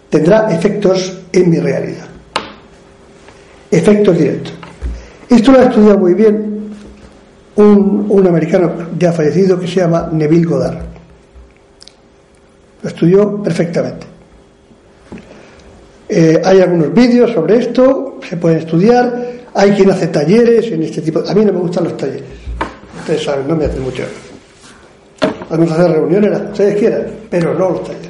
tendrá 0.10 0.50
efectos 0.52 1.22
en 1.32 1.50
mi 1.50 1.60
realidad. 1.60 2.08
Efectos 3.72 4.18
directos. 4.18 4.54
Esto 5.30 5.52
lo 5.52 5.60
ha 5.60 5.64
estudiado 5.64 6.00
muy 6.00 6.14
bien 6.14 6.50
un, 7.56 8.26
americano 8.28 8.72
ya 8.98 9.12
fallecido 9.12 9.60
que 9.60 9.68
se 9.68 9.82
llama 9.82 10.10
Neville 10.12 10.46
Goddard. 10.46 10.78
Lo 12.82 12.90
estudió 12.90 13.44
perfectamente. 13.44 14.08
Eh, 16.08 16.42
hay 16.44 16.62
algunos 16.62 16.94
vídeos 16.94 17.32
sobre 17.32 17.58
esto, 17.58 18.20
se 18.28 18.38
pueden 18.38 18.60
estudiar. 18.60 19.30
Hay 19.54 19.72
quien 19.72 19.92
hace 19.92 20.08
talleres 20.08 20.72
en 20.72 20.84
este 20.84 21.02
tipo. 21.02 21.24
A 21.28 21.34
mí 21.34 21.44
no 21.44 21.54
me 21.54 21.60
gustan 21.60 21.84
los 21.84 21.98
talleres. 21.98 22.24
Ustedes 23.00 23.24
saben, 23.24 23.48
no 23.48 23.56
me 23.56 23.66
hacen 23.66 23.84
mucho. 23.84 24.04
podemos 25.48 25.72
hacer 25.72 25.92
reuniones 25.92 26.32
las 26.32 26.42
ustedes 26.44 26.76
quieran, 26.78 27.08
pero 27.30 27.54
no 27.54 27.72
los 27.72 27.84
talleres. 27.84 28.09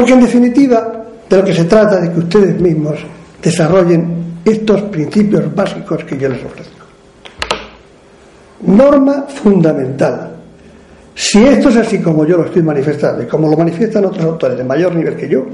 Porque 0.00 0.14
en 0.14 0.22
definitiva, 0.22 1.04
de 1.28 1.36
lo 1.36 1.44
que 1.44 1.52
se 1.52 1.66
trata 1.66 2.02
es 2.02 2.08
que 2.08 2.20
ustedes 2.20 2.58
mismos 2.58 3.00
desarrollen 3.42 4.40
estos 4.42 4.80
principios 4.84 5.54
básicos 5.54 6.04
que 6.04 6.16
yo 6.16 6.26
les 6.30 6.42
ofrezco. 6.42 6.86
Norma 8.62 9.26
fundamental. 9.28 10.36
Si 11.14 11.44
esto 11.44 11.68
es 11.68 11.76
así 11.76 11.98
como 11.98 12.24
yo 12.24 12.38
lo 12.38 12.46
estoy 12.46 12.62
manifestando 12.62 13.24
y 13.24 13.26
como 13.26 13.50
lo 13.50 13.58
manifiestan 13.58 14.06
otros 14.06 14.24
autores 14.24 14.56
de 14.56 14.64
mayor 14.64 14.94
nivel 14.94 15.16
que 15.16 15.28
yo, 15.28 15.44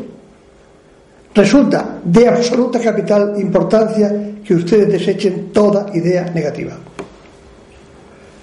resulta 1.34 1.98
de 2.04 2.28
absoluta 2.28 2.78
capital 2.78 3.34
importancia 3.40 4.14
que 4.44 4.54
ustedes 4.54 4.92
desechen 4.92 5.50
toda 5.52 5.86
idea 5.92 6.30
negativa. 6.32 6.74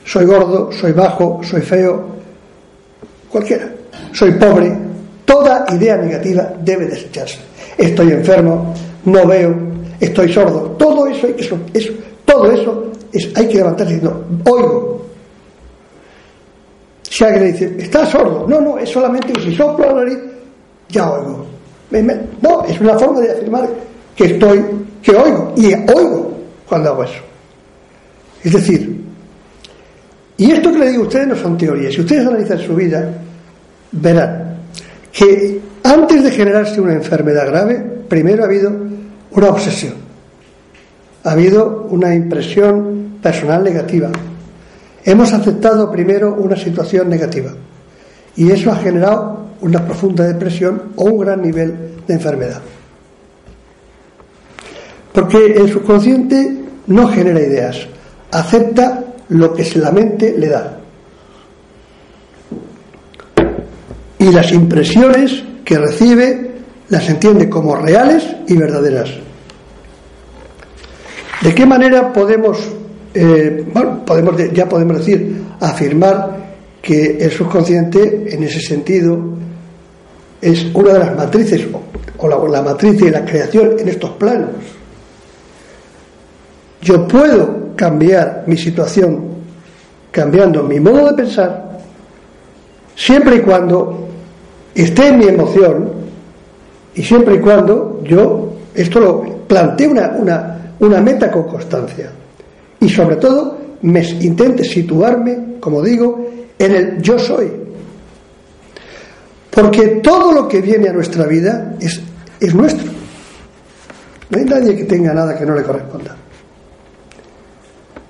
Soy 0.03 0.25
gordo, 0.25 0.69
soy 0.69 0.91
bajo, 0.91 1.39
soy 1.43 1.61
feo, 1.61 2.07
cualquiera. 3.29 3.71
Soy 4.11 4.33
pobre. 4.33 4.82
Toda 5.25 5.65
idea 5.73 5.97
negativa 5.97 6.53
debe 6.61 6.87
desecharse. 6.87 7.39
Estoy 7.77 8.11
enfermo, 8.11 8.73
no 9.05 9.25
veo, 9.25 9.55
estoy 9.99 10.31
sordo. 10.31 10.75
Todo 10.77 11.07
eso, 11.07 11.27
eso, 11.27 11.57
eso 11.73 11.93
todo 12.25 12.51
eso 12.51 12.91
es, 13.11 13.29
hay 13.35 13.47
que 13.47 13.57
levantarse 13.57 13.93
diciendo, 13.93 14.25
oigo. 14.45 15.05
Si 17.03 17.23
alguien 17.23 17.43
le 17.43 17.51
dice, 17.51 17.75
está 17.77 18.05
sordo, 18.05 18.47
no, 18.47 18.59
no, 18.59 18.77
es 18.79 18.89
solamente 18.89 19.33
que 19.33 19.41
si 19.41 19.55
soplo 19.55 19.85
la 19.85 20.03
nariz, 20.03 20.17
ya 20.89 21.11
oigo. 21.11 21.45
No, 22.41 22.65
es 22.65 22.79
una 22.81 22.97
forma 22.97 23.19
de 23.19 23.31
afirmar 23.31 23.69
que 24.15 24.25
estoy, 24.25 24.65
que 25.01 25.11
oigo, 25.11 25.53
y 25.55 25.73
oigo 25.73 26.31
cuando 26.67 26.89
hago 26.89 27.03
eso. 27.03 27.21
Es 28.43 28.53
decir, 28.53 29.03
y 30.37 30.51
esto 30.51 30.71
que 30.71 30.79
le 30.79 30.89
digo 30.89 31.03
a 31.03 31.07
ustedes 31.07 31.27
no 31.27 31.35
son 31.35 31.55
teorías. 31.55 31.93
Si 31.93 32.01
ustedes 32.01 32.25
analizan 32.25 32.59
su 32.59 32.73
vida, 32.75 33.13
verán 33.91 34.52
que 35.13 35.61
antes 35.83 36.23
de 36.23 36.31
generarse 36.31 36.81
una 36.81 36.93
enfermedad 36.93 37.45
grave, 37.47 37.75
primero 38.09 38.43
ha 38.43 38.47
habido 38.47 38.71
una 39.31 39.49
obsesión, 39.49 39.93
ha 41.23 41.31
habido 41.31 41.87
una 41.89 42.13
impresión 42.15 43.19
personal 43.21 43.63
negativa. 43.63 44.09
Hemos 45.05 45.31
aceptado 45.31 45.91
primero 45.91 46.33
una 46.33 46.55
situación 46.55 47.09
negativa 47.09 47.51
y 48.35 48.49
eso 48.49 48.71
ha 48.71 48.77
generado 48.77 49.43
una 49.61 49.85
profunda 49.85 50.25
depresión 50.25 50.93
o 50.95 51.05
un 51.05 51.19
gran 51.19 51.41
nivel 51.41 51.75
de 52.07 52.13
enfermedad. 52.13 52.61
Porque 55.13 55.45
el 55.45 55.71
subconsciente 55.71 56.57
no 56.87 57.07
genera 57.07 57.39
ideas, 57.39 57.85
acepta 58.31 59.03
lo 59.29 59.53
que 59.53 59.63
la 59.75 59.91
mente 59.91 60.35
le 60.37 60.49
da. 60.49 60.79
Y 64.23 64.31
las 64.31 64.53
impresiones 64.53 65.43
que 65.65 65.77
recibe 65.77 66.51
las 66.87 67.09
entiende 67.09 67.49
como 67.49 67.75
reales 67.75 68.25
y 68.47 68.55
verdaderas. 68.55 69.09
¿De 71.41 71.53
qué 71.53 71.65
manera 71.65 72.13
podemos, 72.13 72.57
eh, 73.13 73.65
podemos 74.05 74.35
ya 74.53 74.69
podemos 74.69 74.99
decir, 74.99 75.43
afirmar 75.59 76.37
que 76.81 77.17
el 77.17 77.31
subconsciente 77.31 78.33
en 78.33 78.43
ese 78.43 78.61
sentido 78.61 79.19
es 80.41 80.67
una 80.73 80.93
de 80.93 80.99
las 80.99 81.15
matrices, 81.17 81.67
o 82.17 82.47
la 82.47 82.61
matriz 82.61 82.97
de 83.01 83.11
la 83.11 83.25
creación 83.25 83.77
en 83.77 83.89
estos 83.89 84.11
planos? 84.11 84.51
Yo 86.81 87.05
puedo 87.09 87.75
cambiar 87.75 88.45
mi 88.47 88.55
situación 88.55 89.33
cambiando 90.11 90.63
mi 90.63 90.79
modo 90.79 91.07
de 91.07 91.13
pensar, 91.13 91.79
siempre 92.95 93.35
y 93.35 93.39
cuando 93.39 94.12
esté 94.75 95.07
en 95.07 95.19
mi 95.19 95.25
emoción 95.25 95.89
y 96.95 97.03
siempre 97.03 97.35
y 97.35 97.39
cuando 97.39 98.01
yo 98.03 98.53
esto 98.73 98.99
lo 98.99 99.21
plantee 99.47 99.87
una, 99.87 100.15
una, 100.17 100.75
una 100.79 101.01
meta 101.01 101.31
con 101.31 101.43
constancia 101.43 102.11
y 102.79 102.89
sobre 102.89 103.17
todo 103.17 103.57
me 103.81 104.01
intente 104.01 104.63
situarme, 104.63 105.55
como 105.59 105.81
digo, 105.81 106.25
en 106.57 106.71
el 106.71 107.01
yo 107.01 107.19
soy. 107.19 107.51
Porque 109.49 109.99
todo 110.01 110.31
lo 110.31 110.47
que 110.47 110.61
viene 110.61 110.89
a 110.89 110.93
nuestra 110.93 111.25
vida 111.25 111.75
es, 111.79 112.01
es 112.39 112.55
nuestro. 112.55 112.91
No 114.29 114.39
hay 114.39 114.45
nadie 114.45 114.75
que 114.75 114.85
tenga 114.85 115.13
nada 115.13 115.37
que 115.37 115.45
no 115.45 115.53
le 115.53 115.63
corresponda. 115.63 116.15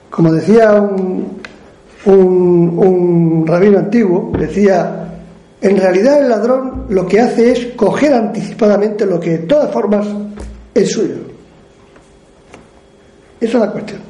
Como 0.10 0.32
decía 0.32 0.72
un, 0.74 1.42
un, 2.06 3.44
rabino 3.46 3.80
antiguo, 3.80 4.32
decía, 4.38 5.03
en 5.64 5.78
realidad 5.78 6.22
el 6.22 6.30
ladrón 6.30 6.86
lo 6.90 7.08
que 7.08 7.20
hace 7.20 7.52
es 7.52 7.66
coger 7.76 8.14
anticipadamente 8.14 9.06
lo 9.06 9.20
que 9.20 9.32
de 9.32 9.38
todas 9.40 9.72
formas 9.72 10.06
es 10.74 10.92
suyo. 10.92 11.16
Esa 13.40 13.58
es 13.58 13.64
la 13.64 13.72
cuestión. 13.72 14.02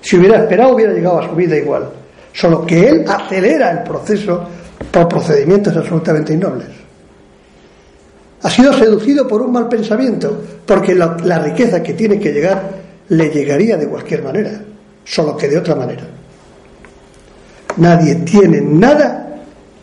Si 0.00 0.16
hubiera 0.16 0.38
esperado 0.38 0.74
hubiera 0.74 0.92
llegado 0.92 1.20
a 1.20 1.28
su 1.28 1.34
vida 1.34 1.56
igual, 1.56 1.90
solo 2.32 2.64
que 2.64 2.88
él 2.88 3.04
acelera 3.08 3.70
el 3.70 3.82
proceso 3.82 4.44
por 4.90 5.08
procedimientos 5.08 5.76
absolutamente 5.76 6.34
innobles. 6.34 6.68
Ha 8.42 8.50
sido 8.50 8.72
seducido 8.74 9.26
por 9.26 9.42
un 9.42 9.52
mal 9.52 9.68
pensamiento, 9.68 10.40
porque 10.64 10.94
la 10.94 11.38
riqueza 11.38 11.82
que 11.82 11.94
tiene 11.94 12.20
que 12.20 12.32
llegar 12.32 12.62
le 13.08 13.30
llegaría 13.30 13.76
de 13.76 13.88
cualquier 13.88 14.22
manera 14.22 14.60
solo 15.06 15.36
que 15.36 15.48
de 15.48 15.56
otra 15.56 15.74
manera. 15.74 16.02
Nadie 17.78 18.16
tiene 18.16 18.60
nada 18.60 19.25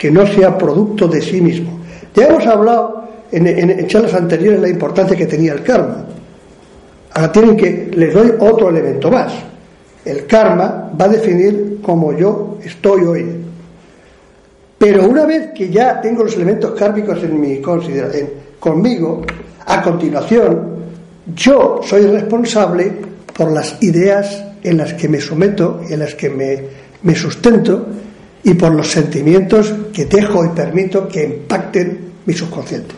que 0.04 0.12
no 0.12 0.28
sea 0.28 0.58
producto 0.58 1.08
de 1.08 1.22
sí 1.22 1.40
mismo. 1.40 1.80
Ya 2.14 2.28
hemos 2.28 2.46
hablado 2.46 3.08
en, 3.32 3.48
en, 3.48 3.88
charlas 3.88 4.14
anteriores 4.14 4.60
la 4.60 4.68
importancia 4.68 5.16
que 5.16 5.28
tenía 5.28 5.54
el 5.54 5.64
karma. 5.64 6.04
Ahora 7.14 7.32
tienen 7.32 7.56
que, 7.56 7.90
les 7.96 8.14
doy 8.14 8.34
otro 8.38 8.68
elemento 8.68 9.10
más. 9.10 9.32
El 10.04 10.26
karma 10.26 10.92
va 11.00 11.06
a 11.06 11.08
definir 11.08 11.78
cómo 11.82 12.12
yo 12.12 12.58
estoy 12.66 13.06
hoy. 13.06 13.26
Pero 14.78 15.08
una 15.08 15.26
vez 15.26 15.52
que 15.56 15.70
ya 15.70 16.02
tengo 16.02 16.26
los 16.26 16.36
elementos 16.36 16.72
kármicos 16.72 17.24
en 17.24 17.40
mi 17.40 17.62
consideración, 17.62 18.28
conmigo, 18.60 19.22
a 19.66 19.82
continuación, 19.82 20.80
yo 21.34 21.80
soy 21.82 22.08
responsable 22.08 22.92
por 23.34 23.54
las 23.54 23.82
ideas 23.82 24.44
en 24.64 24.80
las 24.80 24.96
que 24.96 25.08
me 25.08 25.22
someto, 25.22 25.80
en 25.90 26.00
las 26.00 26.14
que 26.14 26.30
me, 26.30 27.16
sustento 27.16 27.88
y 28.44 28.54
por 28.56 28.74
los 28.74 28.92
sentimientos 28.92 29.74
que 29.94 30.06
dejo 30.06 30.46
y 30.46 30.50
permito 30.50 31.08
que 31.08 31.24
impacten 31.24 32.12
mi 32.26 32.34
subconsciente. 32.34 32.96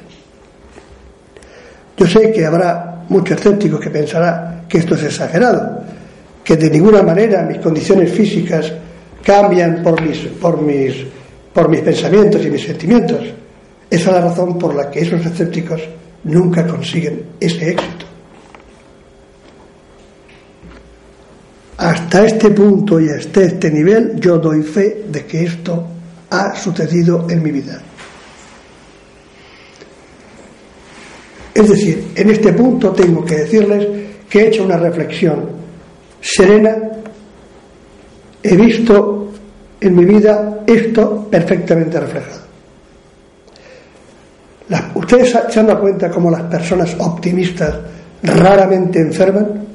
Yo 1.97 2.07
sé 2.07 2.31
que 2.31 2.45
habrá 2.45 3.05
muchos 3.09 3.37
escépticos 3.37 3.79
que 3.79 3.89
pensará 3.89 4.65
que 4.67 4.79
esto 4.79 4.95
es 4.95 5.03
exagerado, 5.03 5.83
que 6.43 6.57
de 6.57 6.69
ninguna 6.69 7.01
manera 7.01 7.43
mis 7.43 7.59
condiciones 7.59 8.11
físicas 8.11 8.73
cambian 9.23 9.81
por 9.81 10.01
mis, 10.01 10.17
por 10.41 10.61
mis, 10.61 10.93
por 11.53 11.69
mis 11.69 11.81
pensamientos 11.81 12.45
y 12.45 12.49
mis 12.49 12.63
sentimientos. 12.63 13.21
Esa 13.89 14.09
es 14.09 14.15
la 14.15 14.21
razón 14.21 14.57
por 14.57 14.75
la 14.75 14.89
que 14.89 15.01
esos 15.01 15.25
escépticos 15.25 15.81
nunca 16.23 16.65
consiguen 16.67 17.23
ese 17.39 17.69
éxito. 17.69 18.05
Hasta 21.85 22.25
este 22.25 22.49
punto 22.49 22.99
y 22.99 23.09
hasta 23.09 23.43
este 23.43 23.69
nivel 23.69 24.19
yo 24.19 24.39
doy 24.39 24.63
fe 24.63 25.03
de 25.07 25.23
que 25.23 25.43
esto 25.43 25.85
ha 26.31 26.55
sucedido 26.55 27.27
en 27.29 27.43
mi 27.43 27.51
vida. 27.51 27.79
Es 31.53 31.69
decir, 31.69 32.07
en 32.15 32.31
este 32.31 32.53
punto 32.53 32.91
tengo 32.91 33.23
que 33.23 33.35
decirles 33.35 33.87
que 34.27 34.39
he 34.39 34.47
hecho 34.47 34.63
una 34.63 34.77
reflexión 34.77 35.47
serena, 36.19 36.75
he 38.41 38.57
visto 38.57 39.31
en 39.79 39.95
mi 39.95 40.05
vida 40.05 40.63
esto 40.65 41.27
perfectamente 41.29 41.99
reflejado. 41.99 42.41
¿Ustedes 44.95 45.37
se 45.49 45.59
han 45.59 45.67
dado 45.67 45.81
cuenta 45.81 46.09
cómo 46.09 46.31
las 46.31 46.41
personas 46.45 46.95
optimistas 46.97 47.75
raramente 48.23 49.01
enferman? 49.01 49.74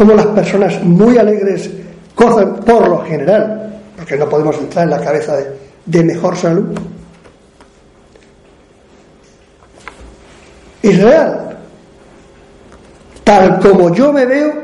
Cómo 0.00 0.14
las 0.14 0.28
personas 0.28 0.82
muy 0.82 1.18
alegres 1.18 1.70
gozan 2.16 2.56
por 2.60 2.88
lo 2.88 3.04
general, 3.04 3.82
porque 3.94 4.16
no 4.16 4.26
podemos 4.30 4.56
entrar 4.56 4.84
en 4.84 4.90
la 4.92 5.00
cabeza 5.04 5.36
de, 5.84 6.02
mejor 6.02 6.34
salud. 6.38 6.74
Es 10.82 11.02
real. 11.02 11.58
Tal 13.22 13.60
como 13.60 13.94
yo 13.94 14.10
me 14.10 14.24
veo, 14.24 14.54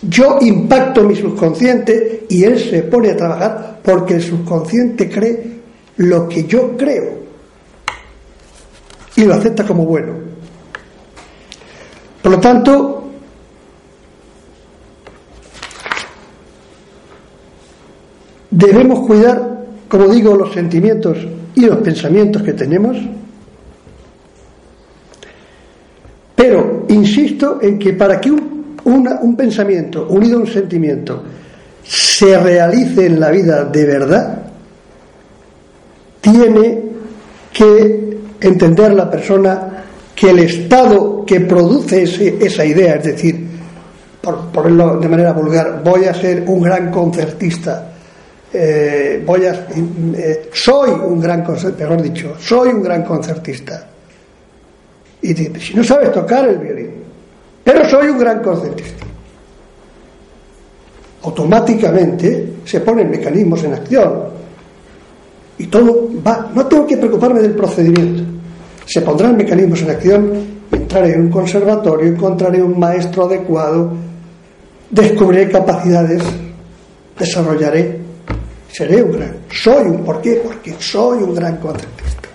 yo 0.00 0.38
impacto 0.40 1.02
mi 1.02 1.14
subconsciente 1.14 2.24
y 2.30 2.44
él 2.44 2.58
se 2.58 2.84
pone 2.84 3.10
a 3.10 3.16
trabajar 3.18 3.80
porque 3.84 4.14
el 4.14 4.22
subconsciente 4.22 5.10
cree 5.10 5.60
lo 5.98 6.26
que 6.26 6.44
yo 6.44 6.74
creo 6.74 7.18
y 9.14 9.24
lo 9.26 9.34
acepta 9.34 9.66
como 9.66 9.84
bueno. 9.84 10.14
Por 12.22 12.32
lo 12.32 12.40
tanto, 12.40 12.93
debemos 18.56 19.06
cuidar 19.06 19.54
como 19.94 20.08
digo, 20.08 20.34
los 20.34 20.52
sentimientos 20.52 21.18
y 21.54 21.66
los 21.66 21.78
pensamientos 21.78 22.42
que 22.42 22.52
tenemos. 22.52 22.96
Pero 26.34 26.84
insisto 26.88 27.58
en 27.62 27.78
que 27.78 27.92
para 27.92 28.20
que 28.20 28.30
un, 28.30 28.76
un 28.84 29.36
pensamiento 29.36 30.08
unido 30.08 30.38
a 30.38 30.40
un 30.40 30.46
sentimiento 30.48 31.22
se 31.84 32.36
realice 32.38 33.06
en 33.06 33.20
la 33.20 33.30
vida 33.30 33.64
de 33.66 33.84
verdad, 33.84 34.42
tiene 36.20 36.82
que 37.52 38.18
entender 38.40 38.94
la 38.94 39.08
persona 39.08 39.84
que 40.12 40.30
el 40.30 40.40
estado 40.40 41.24
que 41.24 41.40
produce 41.40 42.02
esa 42.02 42.64
idea, 42.64 42.96
es 42.96 43.04
decir, 43.04 43.46
por 44.20 44.46
ponerlo 44.46 44.98
de 44.98 45.08
manera 45.08 45.32
vulgar, 45.32 45.82
voy 45.84 46.06
a 46.06 46.14
ser 46.14 46.44
un 46.48 46.62
gran 46.62 46.90
concertista, 46.90 47.93
eh, 48.56 49.20
voy 49.26 49.46
a, 49.46 49.66
eh, 50.16 50.48
soy 50.52 50.90
un 50.90 51.20
gran 51.20 51.40
mejor 51.40 52.00
dicho, 52.00 52.36
soy 52.38 52.68
un 52.68 52.84
gran 52.84 53.02
concertista. 53.02 53.84
Y 55.22 55.34
dice, 55.34 55.58
si 55.58 55.74
no 55.74 55.82
sabes 55.82 56.12
tocar 56.12 56.48
el 56.48 56.58
violín, 56.58 56.90
pero 57.64 57.84
soy 57.88 58.10
un 58.10 58.18
gran 58.18 58.40
concertista. 58.40 59.04
Automáticamente 61.24 62.52
se 62.64 62.80
ponen 62.80 63.10
mecanismos 63.10 63.64
en 63.64 63.72
acción 63.74 64.22
y 65.58 65.66
todo 65.66 66.10
va, 66.24 66.48
no 66.54 66.64
tengo 66.66 66.86
que 66.86 66.96
preocuparme 66.96 67.40
del 67.40 67.56
procedimiento. 67.56 68.22
Se 68.86 69.00
pondrán 69.00 69.36
mecanismos 69.36 69.82
en 69.82 69.90
acción, 69.90 70.32
entraré 70.70 71.14
en 71.14 71.22
un 71.22 71.30
conservatorio, 71.30 72.06
encontraré 72.06 72.62
un 72.62 72.78
maestro 72.78 73.24
adecuado, 73.24 73.94
descubriré 74.90 75.50
capacidades, 75.50 76.22
desarrollaré 77.18 78.03
seré 78.74 79.02
un 79.02 79.12
gran, 79.12 79.36
soy 79.50 79.84
un, 79.86 80.04
¿por 80.04 80.20
qué? 80.20 80.40
Porque 80.42 80.74
soy 80.80 81.22
un 81.22 81.34
gran 81.34 81.58
concertista. 81.58 82.28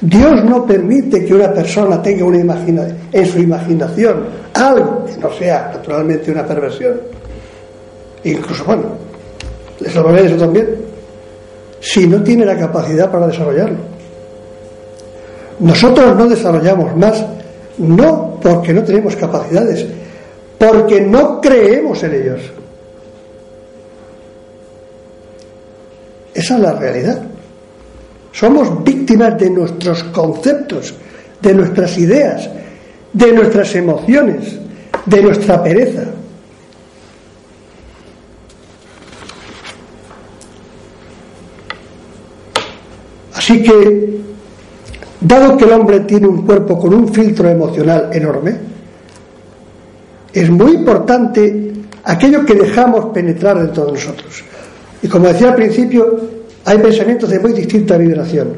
Dios 0.00 0.44
no 0.44 0.64
permite 0.64 1.24
que 1.24 1.34
una 1.34 1.52
persona 1.52 2.00
tenga 2.00 2.24
una 2.24 2.38
imagina, 2.38 2.86
en 3.10 3.26
su 3.26 3.38
imaginación 3.40 4.24
algo 4.52 5.04
que 5.04 5.16
no 5.16 5.32
sea 5.32 5.72
naturalmente 5.74 6.30
una 6.30 6.46
perversión. 6.46 7.00
Incluso, 8.22 8.64
bueno, 8.64 8.84
les 9.80 9.94
lo 9.96 10.14
eso 10.14 10.36
también, 10.36 10.68
si 11.80 12.06
no 12.06 12.22
tiene 12.22 12.44
la 12.46 12.56
capacidad 12.56 13.10
para 13.10 13.26
desarrollarlo. 13.26 13.78
Nosotros 15.58 16.16
no 16.16 16.28
desarrollamos 16.28 16.96
más, 16.96 17.24
no 17.78 18.38
porque 18.40 18.72
no 18.72 18.84
tenemos 18.84 19.16
capacidades, 19.16 19.86
porque 20.56 21.00
no 21.00 21.40
creemos 21.40 22.00
en 22.04 22.14
ellos. 22.14 22.40
Esa 26.34 26.56
es 26.56 26.60
la 26.60 26.72
realidad. 26.72 27.22
Somos 28.32 28.82
víctimas 28.82 29.38
de 29.38 29.48
nuestros 29.48 30.02
conceptos, 30.04 30.92
de 31.40 31.54
nuestras 31.54 31.96
ideas, 31.96 32.50
de 33.12 33.32
nuestras 33.32 33.74
emociones, 33.76 34.58
de 35.06 35.22
nuestra 35.22 35.62
pereza. 35.62 36.02
Así 43.34 43.62
que, 43.62 44.20
dado 45.20 45.56
que 45.56 45.64
el 45.64 45.72
hombre 45.72 46.00
tiene 46.00 46.26
un 46.26 46.44
cuerpo 46.44 46.78
con 46.78 46.92
un 46.92 47.12
filtro 47.12 47.48
emocional 47.48 48.10
enorme, 48.12 48.56
es 50.32 50.50
muy 50.50 50.72
importante 50.72 51.72
aquello 52.02 52.44
que 52.44 52.54
dejamos 52.54 53.06
penetrar 53.12 53.60
dentro 53.60 53.86
de 53.86 53.92
nosotros. 53.92 54.42
Y 55.04 55.08
como 55.08 55.28
decía 55.28 55.48
al 55.50 55.54
principio, 55.54 56.18
hay 56.64 56.78
pensamientos 56.78 57.28
de 57.28 57.38
muy 57.38 57.52
distinta 57.52 57.98
vibración. 57.98 58.54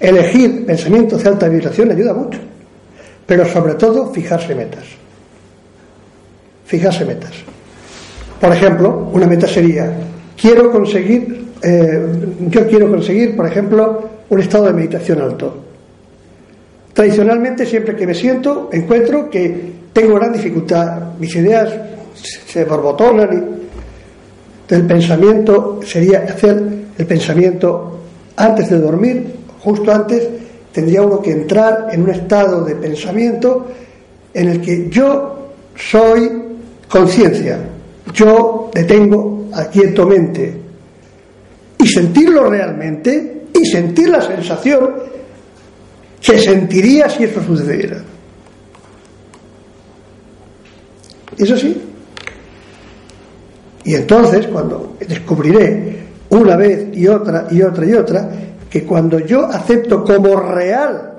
Elegir 0.00 0.66
pensamientos 0.66 1.22
de 1.22 1.28
alta 1.28 1.48
vibración 1.48 1.92
ayuda 1.92 2.12
mucho, 2.12 2.40
pero 3.24 3.46
sobre 3.46 3.74
todo 3.74 4.12
fijarse 4.12 4.56
metas. 4.56 4.82
Fijarse 6.66 7.04
metas. 7.04 7.30
Por 8.40 8.50
ejemplo, 8.50 9.08
una 9.12 9.28
meta 9.28 9.46
sería, 9.46 9.88
quiero 10.36 10.72
conseguir, 10.72 11.44
eh, 11.62 12.02
yo 12.48 12.66
quiero 12.66 12.90
conseguir, 12.90 13.36
por 13.36 13.46
ejemplo, 13.46 14.08
un 14.30 14.40
estado 14.40 14.64
de 14.64 14.72
meditación 14.72 15.20
alto. 15.20 15.62
Tradicionalmente, 16.92 17.64
siempre 17.66 17.94
que 17.94 18.04
me 18.04 18.14
siento, 18.14 18.68
encuentro 18.72 19.30
que 19.30 19.74
tengo 19.92 20.16
gran 20.16 20.32
dificultad, 20.32 21.14
mis 21.20 21.36
ideas 21.36 21.72
se 22.48 22.64
borbotonan 22.64 23.32
y 23.32 23.63
del 24.68 24.86
pensamiento 24.86 25.80
sería 25.84 26.20
hacer 26.20 26.62
el 26.96 27.06
pensamiento 27.06 28.00
antes 28.36 28.70
de 28.70 28.78
dormir, 28.78 29.34
justo 29.60 29.92
antes, 29.92 30.28
tendría 30.72 31.02
uno 31.02 31.20
que 31.20 31.30
entrar 31.30 31.88
en 31.92 32.02
un 32.02 32.10
estado 32.10 32.64
de 32.64 32.74
pensamiento 32.74 33.66
en 34.32 34.48
el 34.48 34.60
que 34.60 34.88
yo 34.90 35.52
soy 35.76 36.42
conciencia, 36.88 37.58
yo 38.12 38.70
detengo, 38.72 39.48
aquieto 39.52 40.06
mente 40.06 40.60
y 41.78 41.86
sentirlo 41.86 42.50
realmente 42.50 43.44
y 43.52 43.64
sentir 43.66 44.08
la 44.08 44.20
sensación 44.20 44.90
que 46.20 46.38
sentiría 46.38 47.08
si 47.08 47.24
esto 47.24 47.42
sucediera. 47.44 48.02
¿Es 51.36 51.50
así? 51.50 51.93
Y 53.84 53.94
entonces, 53.94 54.46
cuando 54.46 54.96
descubriré 55.06 56.04
una 56.30 56.56
vez 56.56 56.88
y 56.96 57.06
otra 57.06 57.46
y 57.50 57.62
otra 57.62 57.86
y 57.86 57.92
otra, 57.92 58.30
que 58.70 58.84
cuando 58.84 59.18
yo 59.20 59.46
acepto 59.46 60.02
como 60.02 60.34
real 60.36 61.12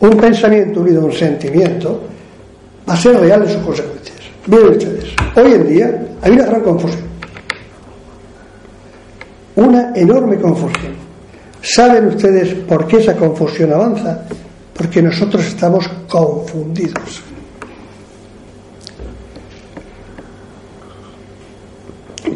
un 0.00 0.10
pensamiento 0.16 0.80
unido 0.80 1.02
a 1.02 1.04
un 1.04 1.12
sentimiento, 1.12 2.00
va 2.88 2.94
a 2.94 2.96
ser 2.96 3.20
real 3.20 3.42
en 3.42 3.48
sus 3.50 3.62
consecuencias. 3.62 4.18
Miren 4.46 4.70
ustedes, 4.70 5.04
hoy 5.36 5.52
en 5.52 5.68
día 5.68 6.08
hay 6.22 6.32
una 6.32 6.46
gran 6.46 6.62
confusión. 6.62 7.10
Una 9.56 9.92
enorme 9.94 10.38
confusión. 10.38 10.94
¿Saben 11.62 12.06
ustedes 12.06 12.54
por 12.66 12.86
qué 12.86 12.96
esa 12.96 13.14
confusión 13.14 13.72
avanza? 13.72 14.22
Porque 14.74 15.02
nosotros 15.02 15.46
estamos 15.46 15.86
confundidos. 16.08 17.22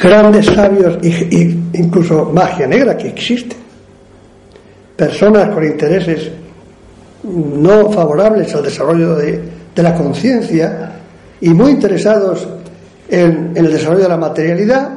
Grandes 0.05 0.47
sabios 0.47 0.99
e 1.03 1.57
incluso 1.73 2.31
magia 2.33 2.67
negra 2.67 2.97
que 2.97 3.09
existe. 3.09 3.57
Personas 4.95 5.49
con 5.49 5.65
intereses 5.65 6.31
no 7.25 7.91
favorables 7.91 8.55
al 8.55 8.63
desarrollo 8.63 9.17
de, 9.17 9.41
la 9.77 9.95
conciencia 9.95 10.93
y 11.41 11.49
muy 11.49 11.73
interesados 11.73 12.47
en, 13.09 13.53
el 13.57 13.73
desarrollo 13.73 14.03
de 14.03 14.09
la 14.09 14.17
materialidad, 14.17 14.89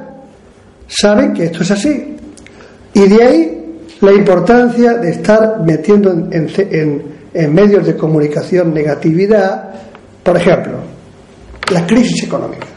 saben 0.87 1.33
que 1.33 1.45
esto 1.45 1.63
es 1.63 1.71
así. 1.71 2.15
Y 2.93 3.07
de 3.07 3.23
ahí 3.23 3.81
la 4.01 4.11
importancia 4.11 4.95
de 4.95 5.11
estar 5.11 5.63
metiendo 5.65 6.11
en 6.11 7.53
medios 7.53 7.87
de 7.87 7.95
comunicación 7.95 8.73
negatividad, 8.73 9.69
por 10.21 10.37
ejemplo, 10.37 10.73
la 11.71 11.85
crisis 11.87 12.23
económica. 12.23 12.76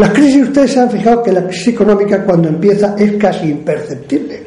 La 0.00 0.10
crisis, 0.14 0.44
ustedes 0.44 0.72
se 0.72 0.80
han 0.80 0.90
fijado 0.90 1.22
que 1.22 1.30
la 1.30 1.46
crisis 1.46 1.68
económica 1.68 2.24
cuando 2.24 2.48
empieza 2.48 2.96
es 2.98 3.18
casi 3.18 3.50
imperceptible. 3.50 4.42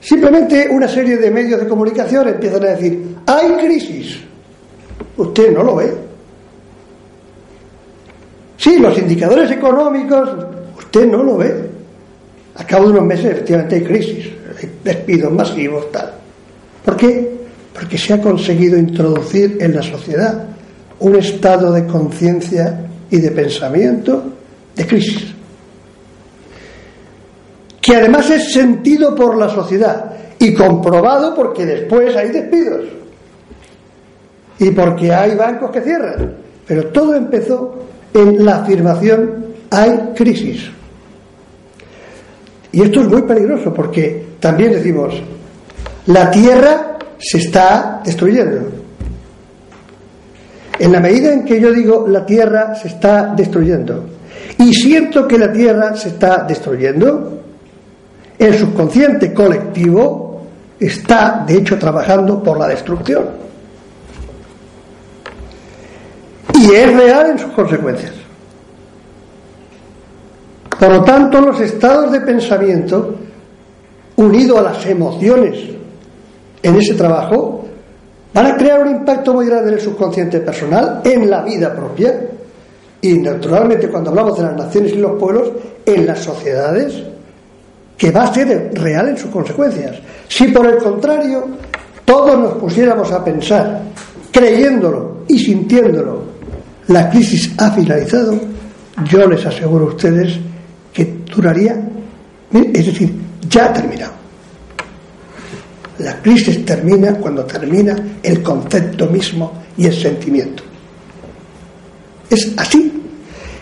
Simplemente 0.00 0.68
una 0.68 0.88
serie 0.88 1.16
de 1.16 1.30
medios 1.30 1.60
de 1.60 1.68
comunicación 1.68 2.26
empiezan 2.26 2.64
a 2.64 2.70
decir, 2.70 3.14
hay 3.24 3.52
crisis. 3.64 4.18
Usted 5.16 5.52
no 5.52 5.62
lo 5.62 5.76
ve. 5.76 5.94
Sí, 8.56 8.80
los 8.80 8.98
indicadores 8.98 9.52
económicos, 9.52 10.28
usted 10.76 11.06
no 11.06 11.22
lo 11.22 11.36
ve. 11.36 11.70
A 12.56 12.66
cabo 12.66 12.86
de 12.86 12.90
unos 12.90 13.04
meses 13.06 13.26
efectivamente 13.26 13.76
hay 13.76 13.84
crisis, 13.84 14.30
hay 14.60 14.68
despidos 14.82 15.32
masivos, 15.32 15.92
tal. 15.92 16.12
¿Por 16.84 16.96
qué? 16.96 17.36
Porque 17.72 17.96
se 17.96 18.14
ha 18.14 18.20
conseguido 18.20 18.76
introducir 18.76 19.58
en 19.60 19.76
la 19.76 19.82
sociedad 19.84 20.44
un 20.98 21.14
estado 21.14 21.70
de 21.72 21.86
conciencia 21.86 22.81
y 23.12 23.20
de 23.20 23.30
pensamiento 23.30 24.24
de 24.74 24.86
crisis, 24.86 25.34
que 27.80 27.94
además 27.94 28.30
es 28.30 28.52
sentido 28.52 29.14
por 29.14 29.36
la 29.36 29.50
sociedad 29.50 30.12
y 30.38 30.54
comprobado 30.54 31.34
porque 31.34 31.66
después 31.66 32.16
hay 32.16 32.30
despidos 32.30 32.86
y 34.58 34.70
porque 34.70 35.12
hay 35.12 35.36
bancos 35.36 35.70
que 35.70 35.82
cierran. 35.82 36.36
Pero 36.66 36.86
todo 36.86 37.14
empezó 37.14 37.84
en 38.14 38.44
la 38.44 38.62
afirmación 38.62 39.44
hay 39.70 40.12
crisis. 40.14 40.70
Y 42.72 42.82
esto 42.82 43.02
es 43.02 43.08
muy 43.08 43.22
peligroso 43.22 43.74
porque 43.74 44.36
también 44.40 44.72
decimos, 44.72 45.22
la 46.06 46.30
tierra 46.30 46.96
se 47.18 47.38
está 47.38 48.00
destruyendo. 48.02 48.81
En 50.82 50.90
la 50.90 50.98
medida 50.98 51.32
en 51.32 51.44
que 51.44 51.60
yo 51.60 51.72
digo 51.72 52.06
la 52.08 52.26
tierra 52.26 52.74
se 52.74 52.88
está 52.88 53.32
destruyendo 53.36 54.04
y 54.58 54.74
siento 54.74 55.26
que 55.26 55.38
la 55.38 55.52
Tierra 55.52 55.96
se 55.96 56.08
está 56.08 56.44
destruyendo, 56.44 57.40
el 58.38 58.54
subconsciente 58.54 59.32
colectivo 59.32 60.42
está, 60.78 61.44
de 61.46 61.58
hecho, 61.58 61.78
trabajando 61.78 62.42
por 62.42 62.58
la 62.58 62.68
destrucción. 62.68 63.24
Y 66.54 66.72
es 66.72 66.92
real 66.94 67.30
en 67.30 67.38
sus 67.38 67.52
consecuencias. 67.52 68.12
Por 70.78 70.90
lo 70.90 71.04
tanto, 71.04 71.40
los 71.40 71.60
estados 71.60 72.12
de 72.12 72.20
pensamiento, 72.20 73.16
unidos 74.16 74.58
a 74.58 74.62
las 74.62 74.86
emociones 74.86 75.58
en 76.62 76.76
ese 76.76 76.94
trabajo, 76.94 77.61
van 78.32 78.46
a 78.46 78.56
crear 78.56 78.80
un 78.80 78.90
impacto 78.90 79.34
muy 79.34 79.46
grande 79.46 79.68
en 79.68 79.74
el 79.74 79.80
subconsciente 79.80 80.40
personal, 80.40 81.00
en 81.04 81.28
la 81.28 81.42
vida 81.42 81.74
propia, 81.74 82.14
y 83.00 83.14
naturalmente 83.18 83.88
cuando 83.88 84.10
hablamos 84.10 84.36
de 84.36 84.44
las 84.44 84.56
naciones 84.56 84.92
y 84.92 84.96
los 84.96 85.18
pueblos, 85.18 85.50
en 85.84 86.06
las 86.06 86.20
sociedades, 86.20 87.02
que 87.96 88.10
va 88.10 88.24
a 88.24 88.34
ser 88.34 88.70
real 88.74 89.08
en 89.10 89.18
sus 89.18 89.30
consecuencias. 89.30 89.96
Si 90.28 90.48
por 90.48 90.66
el 90.66 90.78
contrario 90.78 91.46
todos 92.04 92.38
nos 92.38 92.54
pusiéramos 92.54 93.10
a 93.12 93.24
pensar, 93.24 93.80
creyéndolo 94.30 95.18
y 95.28 95.38
sintiéndolo, 95.38 96.22
la 96.88 97.08
crisis 97.10 97.52
ha 97.58 97.70
finalizado, 97.70 98.38
yo 99.04 99.26
les 99.26 99.44
aseguro 99.46 99.86
a 99.86 99.88
ustedes 99.88 100.38
que 100.92 101.18
duraría, 101.34 101.80
es 102.52 102.86
decir, 102.86 103.14
ya 103.48 103.66
ha 103.66 103.72
terminado. 103.72 104.21
La 106.02 106.20
crisis 106.20 106.64
termina 106.64 107.14
cuando 107.14 107.44
termina 107.44 108.18
el 108.22 108.42
concepto 108.42 109.06
mismo 109.06 109.52
y 109.76 109.86
el 109.86 109.94
sentimiento. 109.94 110.62
Es 112.28 112.52
así. 112.56 112.92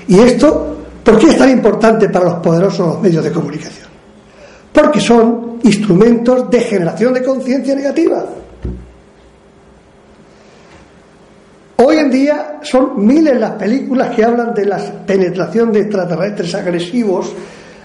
Y 0.09 0.19
esto, 0.19 0.79
¿por 1.05 1.19
qué 1.19 1.29
es 1.29 1.39
tan 1.39 1.51
importante 1.51 2.09
para 2.09 2.27
los 2.27 2.35
poderosos 2.35 2.87
los 2.87 3.01
medios 3.01 3.23
de 3.25 3.31
comunicación? 3.31 3.89
Porque 4.73 5.01
son 5.01 5.59
instrumentos 5.63 6.51
de 6.51 6.61
generación 6.61 7.13
de 7.15 7.23
conciencia 7.23 7.75
negativa. 7.75 8.25
Hoy 11.83 11.97
en 11.97 12.11
día 12.11 12.59
son 12.63 13.05
miles 13.07 13.41
las 13.41 13.53
películas 13.53 14.15
que 14.15 14.25
hablan 14.25 14.53
de 14.55 14.67
la 14.67 14.79
penetración 15.07 15.73
de 15.73 15.81
extraterrestres 15.81 16.55
agresivos, 16.55 17.33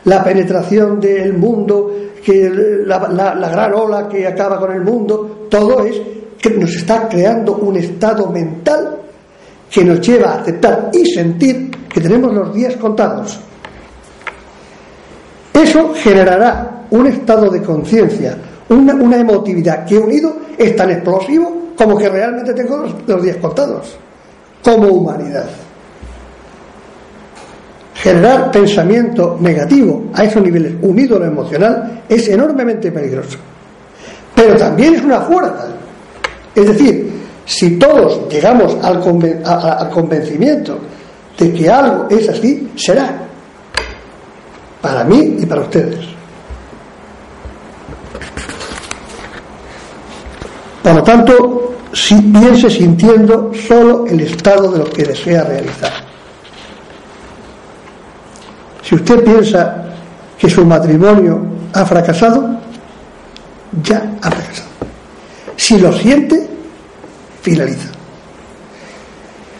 la 0.03 0.23
penetración 0.23 0.99
del 0.99 1.33
mundo, 1.33 1.91
que 2.25 2.49
la, 2.87 2.97
gran 2.97 3.73
ola 3.75 4.09
que 4.09 4.25
acaba 4.25 4.59
con 4.59 4.71
el 4.71 4.81
mundo, 4.81 5.45
todo 5.47 5.85
es 5.85 6.01
que 6.39 6.49
nos 6.49 6.75
está 6.75 7.07
creando 7.07 7.53
un 7.57 7.75
estado 7.75 8.31
mental 8.31 8.97
que 9.69 9.85
nos 9.85 10.01
lleva 10.01 10.31
a 10.31 10.41
aceptar 10.41 10.89
y 10.91 11.05
sentir 11.05 11.69
que 11.87 12.01
tenemos 12.01 12.33
los 12.33 12.51
días 12.51 12.75
contados. 12.77 13.39
Eso 15.53 15.93
generará 15.93 16.87
un 16.89 17.05
estado 17.05 17.51
de 17.51 17.61
conciencia, 17.61 18.35
una, 18.69 18.95
una 18.95 19.17
emotividad 19.17 19.85
que 19.85 19.99
unido 19.99 20.35
es 20.57 20.75
tan 20.75 20.89
explosivo 20.89 21.73
como 21.77 21.95
que 21.95 22.09
realmente 22.09 22.55
tengo 22.55 22.87
los, 23.05 23.23
días 23.23 23.37
contados, 23.37 23.95
como 24.63 24.87
humanidad. 24.87 25.45
Generar 28.05 28.51
pensamiento 28.51 29.35
negativo 29.41 30.11
a 30.13 30.25
esos 30.25 30.43
niveles, 30.43 30.73
unido 30.83 31.15
a 31.15 31.21
lo 31.21 31.25
emocional, 31.25 32.03
es 32.07 32.27
enormemente 32.27 32.91
peligroso. 32.91 33.39
Pero 34.35 34.55
también 34.55 34.93
es 34.93 35.01
una 35.01 35.21
fuerza. 35.21 35.69
Es 36.53 36.67
decir, 36.67 37.11
si 37.47 37.79
todos 37.79 38.29
llegamos 38.29 38.77
al, 38.83 38.99
convencimiento 39.89 40.77
de 41.35 41.51
que 41.51 41.67
algo 41.67 42.05
es 42.07 42.29
así, 42.29 42.69
será. 42.75 43.23
Para 44.81 45.03
mí 45.03 45.37
y 45.39 45.45
para 45.47 45.61
ustedes. 45.61 46.05
Por 50.83 50.93
lo 50.93 51.01
tanto, 51.01 51.73
si 51.91 52.21
piense 52.21 52.69
sintiendo 52.69 53.51
solo 53.67 54.05
el 54.05 54.19
estado 54.19 54.73
de 54.73 54.77
lo 54.77 54.85
que 54.91 55.05
desea 55.05 55.43
realizar. 55.43 56.04
Si 58.87 58.93
usted 58.93 59.23
piensa 59.23 59.83
que 60.37 60.47
su 60.47 60.63
matrimonio 60.63 61.41
ha 61.73 61.83
fracasado, 61.85 62.59
ya 63.83 64.17
ha 64.21 64.29
fracasado. 64.29 64.69
Si 65.57 65.79
lo 65.79 65.91
siente, 65.91 66.47
finaliza. 67.41 67.89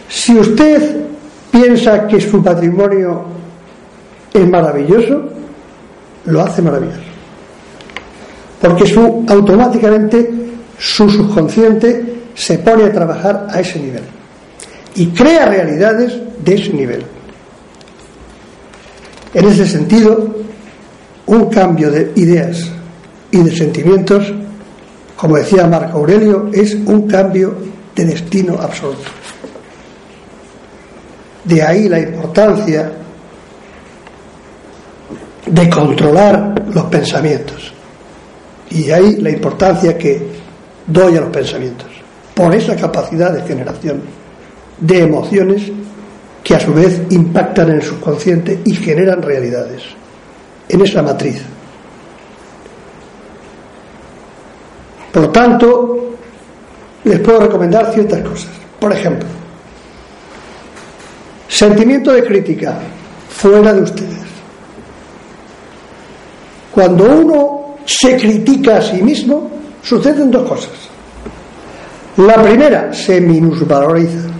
Si 0.08 0.38
usted 0.38 1.06
piensa 1.50 2.06
que 2.06 2.20
su 2.20 2.40
matrimonio 2.40 3.24
es 4.32 4.48
maravilloso, 4.48 5.24
lo 6.26 6.42
hace 6.42 6.62
maravilloso. 6.62 7.00
Porque 8.60 8.86
su 8.86 9.24
automáticamente 9.28 10.30
su 10.78 11.08
subconsciente 11.08 12.22
se 12.34 12.58
pone 12.58 12.84
a 12.84 12.92
trabajar 12.92 13.48
a 13.50 13.60
ese 13.60 13.80
nivel 13.80 14.02
y 14.94 15.06
crea 15.08 15.46
realidades 15.46 16.14
de 16.44 16.54
ese 16.54 16.72
nivel. 16.72 17.15
En 19.36 19.44
ese 19.44 19.66
sentido, 19.66 20.34
un 21.26 21.50
cambio 21.50 21.90
de 21.90 22.10
ideas 22.16 22.70
y 23.30 23.42
de 23.42 23.54
sentimientos, 23.54 24.32
como 25.14 25.36
decía 25.36 25.66
Marco 25.66 25.98
Aurelio, 25.98 26.48
es 26.54 26.74
un 26.74 27.06
cambio 27.06 27.54
de 27.94 28.06
destino 28.06 28.54
absoluto. 28.58 29.10
De 31.44 31.62
ahí 31.62 31.86
la 31.86 32.00
importancia 32.00 32.90
de 35.44 35.68
controlar 35.68 36.54
los 36.72 36.84
pensamientos. 36.86 37.74
Y 38.70 38.84
de 38.84 38.94
ahí 38.94 39.16
la 39.16 39.28
importancia 39.28 39.98
que 39.98 40.28
doy 40.86 41.14
a 41.14 41.20
los 41.20 41.30
pensamientos, 41.30 41.88
por 42.32 42.54
esa 42.54 42.74
capacidad 42.74 43.34
de 43.34 43.42
generación 43.42 44.00
de 44.80 45.02
emociones 45.02 45.70
que 46.46 46.54
a 46.54 46.60
su 46.60 46.72
vez 46.72 47.02
impactan 47.10 47.70
en 47.70 47.76
el 47.78 47.82
subconsciente 47.82 48.60
y 48.64 48.72
generan 48.76 49.20
realidades 49.20 49.82
en 50.68 50.80
esa 50.80 51.02
matriz. 51.02 51.42
Por 55.12 55.22
lo 55.22 55.30
tanto, 55.30 56.14
les 57.02 57.18
puedo 57.18 57.40
recomendar 57.40 57.92
ciertas 57.92 58.20
cosas. 58.20 58.50
Por 58.78 58.92
ejemplo, 58.92 59.26
sentimiento 61.48 62.12
de 62.12 62.22
crítica 62.22 62.78
fuera 63.28 63.72
de 63.72 63.82
ustedes. 63.82 64.26
Cuando 66.70 67.04
uno 67.06 67.74
se 67.84 68.16
critica 68.16 68.76
a 68.76 68.82
sí 68.82 69.02
mismo, 69.02 69.50
suceden 69.82 70.30
dos 70.30 70.48
cosas. 70.48 70.74
La 72.18 72.40
primera, 72.40 72.92
se 72.92 73.20
minusvaloriza. 73.20 74.35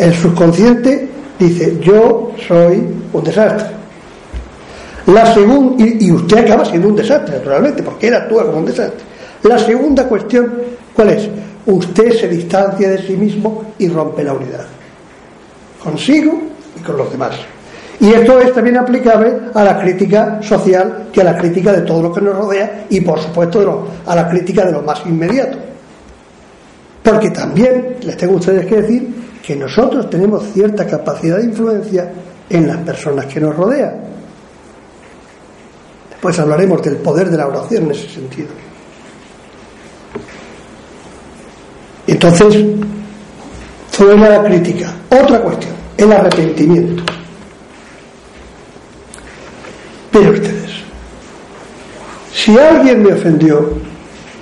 El 0.00 0.14
subconsciente 0.14 1.10
dice, 1.38 1.76
yo 1.78 2.32
soy 2.48 2.82
un 3.12 3.22
desastre. 3.22 3.68
La 5.08 5.26
segunda, 5.34 5.84
y, 5.84 6.10
usted 6.10 6.38
acaba 6.38 6.64
siendo 6.64 6.88
un 6.88 6.96
desastre, 6.96 7.36
naturalmente, 7.36 7.82
porque 7.82 8.08
él 8.08 8.14
actúa 8.14 8.46
como 8.46 8.60
un 8.60 8.64
desastre. 8.64 8.98
La 9.42 9.58
segunda 9.58 10.08
cuestión, 10.08 10.54
¿cuál 10.94 11.10
es? 11.10 11.28
Usted 11.66 12.12
se 12.12 12.28
distancia 12.28 12.88
de 12.88 13.06
sí 13.06 13.12
mismo 13.14 13.74
y 13.78 13.88
rompe 13.88 14.24
la 14.24 14.32
unidad. 14.32 14.64
Consigo 15.84 16.32
y 16.78 16.80
con 16.80 16.96
los 16.96 17.10
demás. 17.12 17.32
Y 18.00 18.10
esto 18.10 18.40
es 18.40 18.54
también 18.54 18.78
aplicable 18.78 19.34
a 19.52 19.62
la 19.62 19.78
crítica 19.82 20.40
social 20.40 21.08
que 21.12 21.20
a 21.20 21.24
la 21.24 21.36
crítica 21.36 21.72
de 21.72 21.82
todo 21.82 22.04
lo 22.04 22.10
que 22.10 22.22
nos 22.22 22.34
rodea 22.34 22.86
y, 22.88 23.02
por 23.02 23.20
supuesto, 23.20 23.86
a 24.06 24.16
la 24.16 24.30
crítica 24.30 24.64
de 24.64 24.72
lo 24.72 24.80
más 24.80 25.04
inmediato. 25.04 25.58
Porque 27.02 27.28
también 27.28 27.96
les 28.02 28.16
tengo 28.16 28.34
a 28.34 28.36
ustedes 28.36 28.64
que 28.64 28.80
decir 28.80 29.19
que 29.42 29.56
nosotros 29.56 30.08
tenemos 30.10 30.44
cierta 30.52 30.86
capacidad 30.86 31.38
de 31.38 31.44
influencia 31.44 32.12
en 32.48 32.66
las 32.66 32.78
personas 32.78 33.26
que 33.26 33.40
nos 33.40 33.56
rodean. 33.56 33.94
Después 36.10 36.38
hablaremos 36.38 36.82
del 36.82 36.96
poder 36.96 37.30
de 37.30 37.36
la 37.38 37.46
oración 37.46 37.84
en 37.84 37.90
ese 37.92 38.08
sentido. 38.08 38.48
Entonces, 42.06 42.66
fuera 43.90 44.28
la 44.28 44.44
crítica. 44.44 44.92
Otra 45.10 45.40
cuestión, 45.40 45.72
el 45.96 46.12
arrepentimiento. 46.12 47.02
Pero 50.10 50.32
ustedes, 50.32 50.70
si 52.34 52.58
alguien 52.58 53.02
me 53.02 53.12
ofendió, 53.12 53.74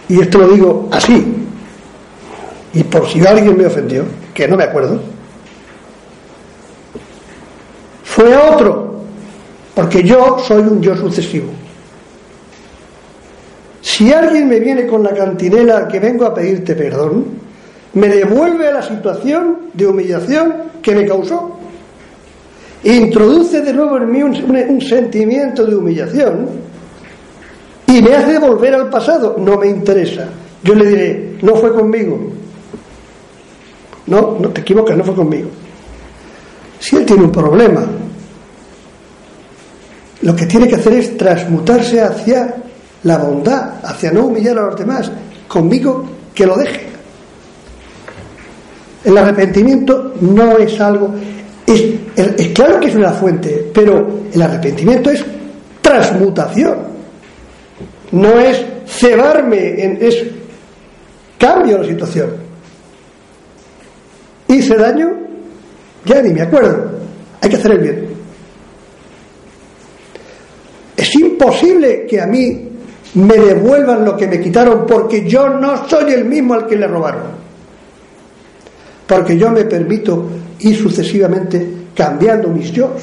y 0.09 0.21
esto 0.21 0.39
lo 0.39 0.49
digo 0.49 0.89
así, 0.91 1.47
y 2.73 2.83
por 2.85 3.07
si 3.09 3.27
alguien 3.27 3.57
me 3.57 3.67
ofendió, 3.67 4.05
que 4.39 4.47
no 4.47 4.57
me 4.57 4.63
acuerdo, 4.63 5.01
fue 8.05 8.37
otro, 8.37 9.01
porque 9.75 10.05
yo 10.05 10.39
soy 10.47 10.63
un 10.63 10.81
yo 10.81 10.97
sucesivo. 10.97 11.49
Si 13.81 14.13
alguien 14.13 14.49
me 14.49 14.61
viene 14.61 14.87
con 14.87 15.03
la 15.03 15.13
cantinela 15.13 15.89
que 15.89 15.99
vengo 15.99 16.25
a 16.25 16.33
pedirte 16.33 16.77
perdón, 16.77 17.25
me 17.95 18.07
devuelve 18.07 18.69
a 18.69 18.75
la 18.75 18.83
situación 18.83 19.71
de 19.75 19.89
humillación 19.89 20.55
que 20.83 20.95
me 20.95 21.05
causó. 21.05 21.59
introduce 22.85 23.61
de 23.61 23.73
nuevo 23.73 23.97
en 23.97 24.13
mí 24.13 24.23
un, 24.23 24.81
sentimiento 24.81 25.67
de 25.67 25.75
humillación 25.75 26.49
y 27.89 28.01
me 28.03 28.15
hace 28.15 28.39
volver 28.39 28.73
al 28.77 28.89
pasado, 28.89 29.35
no 29.37 29.59
me 29.59 29.67
interesa. 29.67 30.29
Yo 30.63 30.77
le 30.77 30.87
diré, 30.87 31.39
no 31.43 31.57
fue 31.57 31.75
conmigo. 31.75 32.38
No, 34.09 34.37
no 34.41 34.49
te 34.49 34.61
equivocas, 34.63 34.97
no 34.97 35.05
fue 35.05 35.15
conmigo. 35.15 35.49
Si 36.81 36.97
él 36.97 37.05
tiene 37.05 37.25
un 37.25 37.33
problema, 37.33 37.85
lo 40.23 40.35
que 40.35 40.47
tiene 40.47 40.67
que 40.67 40.77
hacer 40.77 40.95
es 40.95 41.17
transmutarse 41.17 42.01
hacia 42.01 42.55
la 43.05 43.19
bondad, 43.19 43.85
hacia 43.85 44.11
no 44.11 44.27
humillar 44.27 44.59
a 44.59 44.67
los 44.67 44.77
demás. 44.77 45.11
Conmigo, 45.47 46.05
que 46.35 46.47
lo 46.47 46.57
deje. 46.57 46.87
El 49.05 49.17
arrepentimiento 49.17 50.15
no 50.21 50.59
es 50.59 50.81
algo, 50.81 51.15
es, 51.67 52.49
claro 52.49 52.81
que 52.81 52.89
es 52.89 52.95
una 52.95 53.13
fuente, 53.13 53.71
pero 53.73 54.25
el 54.33 54.43
arrepentimiento 54.43 55.11
es 55.11 55.25
transmutación. 55.81 56.79
No 58.13 58.39
es 58.41 58.65
cebarme, 58.87 59.83
en, 59.83 59.99
es 60.01 60.25
cambio 61.39 61.79
la 61.79 61.85
situación. 61.85 62.48
Hice 64.49 64.77
daño, 64.77 65.11
ya 66.05 66.23
ni 66.23 66.33
me 66.33 66.43
acuerdo. 66.43 66.91
Hay 67.41 67.51
que 67.51 67.57
hacer 67.57 67.73
el 67.73 67.79
bien. 67.79 68.09
Es 70.97 71.15
imposible 71.15 72.07
que 72.07 72.21
a 72.21 72.27
mí 72.27 72.69
me 73.15 73.37
devuelvan 73.37 74.05
lo 74.05 74.17
que 74.17 74.27
me 74.27 74.41
quitaron 74.41 74.87
porque 74.87 75.29
yo 75.29 75.49
no 75.49 75.89
soy 75.89 76.13
el 76.13 76.25
mismo 76.25 76.55
al 76.55 76.67
que 76.67 76.77
le 76.77 76.87
robaron. 76.87 77.23
Porque 79.07 79.39
yo 79.39 79.51
me 79.51 79.65
permito 79.65 80.29
ir 80.61 80.77
sucesivamente 80.77 81.67
cambiando 81.95 82.49
mis 82.49 82.73
yo. 82.73 82.95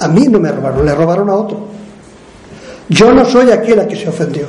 A 0.00 0.08
mí 0.08 0.26
no 0.28 0.38
me 0.40 0.50
robaron, 0.50 0.84
le 0.84 0.94
robaron 0.94 1.30
a 1.30 1.34
otro. 1.34 1.66
Yo 2.88 3.12
no 3.12 3.24
soy 3.24 3.50
aquel 3.50 3.80
a 3.80 3.88
que 3.88 3.96
se 3.96 4.08
ofendió. 4.08 4.46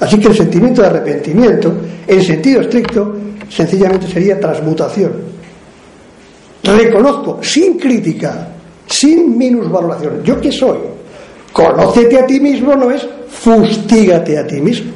Así 0.00 0.18
que 0.18 0.28
el 0.28 0.36
sentimiento 0.36 0.80
de 0.80 0.88
arrepentimiento, 0.88 1.74
en 2.06 2.22
sentido 2.22 2.62
estricto, 2.62 3.14
sencillamente 3.50 4.06
sería 4.06 4.40
transmutación. 4.40 5.12
Reconozco, 6.62 7.40
sin 7.42 7.78
crítica, 7.78 8.48
sin 8.86 9.36
minusvaloración. 9.36 10.22
¿Yo 10.22 10.40
qué 10.40 10.52
soy? 10.52 10.78
Conócete 11.52 12.18
a 12.18 12.26
ti 12.26 12.38
mismo 12.38 12.76
no 12.76 12.90
es 12.90 13.06
fustígate 13.28 14.38
a 14.38 14.46
ti 14.46 14.60
mismo. 14.60 14.92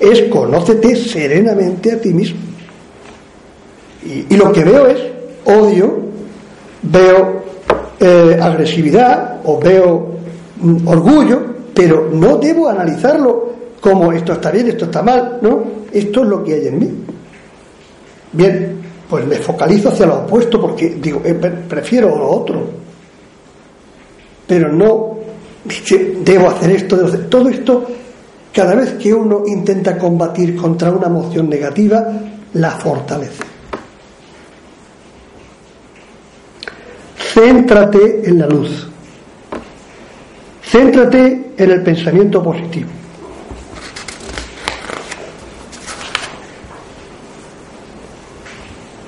Es 0.00 0.22
conócete 0.24 0.96
serenamente 0.96 1.92
a 1.92 2.00
ti 2.00 2.14
mismo. 2.14 2.38
Y, 4.04 4.36
lo 4.36 4.52
que 4.52 4.64
veo 4.64 4.86
es 4.86 4.98
odio, 5.44 5.98
veo 6.82 7.42
eh, 8.00 8.38
agresividad 8.40 9.40
o 9.44 9.58
veo 9.58 10.14
mm, 10.60 10.86
orgullo, 10.86 11.42
pero 11.74 12.08
no 12.12 12.36
debo 12.38 12.68
analizarlo 12.68 13.48
como 13.80 14.12
esto 14.12 14.32
está 14.32 14.50
bien, 14.50 14.68
esto 14.68 14.86
está 14.86 15.02
mal, 15.02 15.38
¿no? 15.42 15.64
Esto 15.92 16.22
es 16.22 16.28
lo 16.28 16.44
que 16.44 16.54
hay 16.54 16.68
en 16.68 16.78
mí. 16.78 16.90
Bien, 18.32 18.80
pues 19.08 19.26
me 19.26 19.36
focalizo 19.36 19.88
hacia 19.88 20.06
lo 20.06 20.18
opuesto 20.18 20.60
porque 20.60 20.90
digo, 21.00 21.22
eh, 21.24 21.34
prefiero 21.34 22.16
lo 22.16 22.28
otro 22.28 22.78
pero 24.48 24.72
no 24.72 25.18
debo 26.24 26.48
hacer 26.48 26.70
esto, 26.70 26.96
debo 26.96 27.08
hacer 27.08 27.28
todo 27.28 27.48
esto. 27.50 27.86
Cada 28.52 28.74
vez 28.74 28.94
que 28.94 29.12
uno 29.12 29.42
intenta 29.46 29.98
combatir 29.98 30.56
contra 30.56 30.90
una 30.90 31.06
emoción 31.06 31.50
negativa, 31.50 32.08
la 32.54 32.70
fortalece. 32.70 33.44
Céntrate 37.34 38.22
en 38.24 38.38
la 38.38 38.46
luz. 38.46 38.88
Céntrate 40.62 41.52
en 41.56 41.70
el 41.70 41.82
pensamiento 41.82 42.42
positivo. 42.42 42.88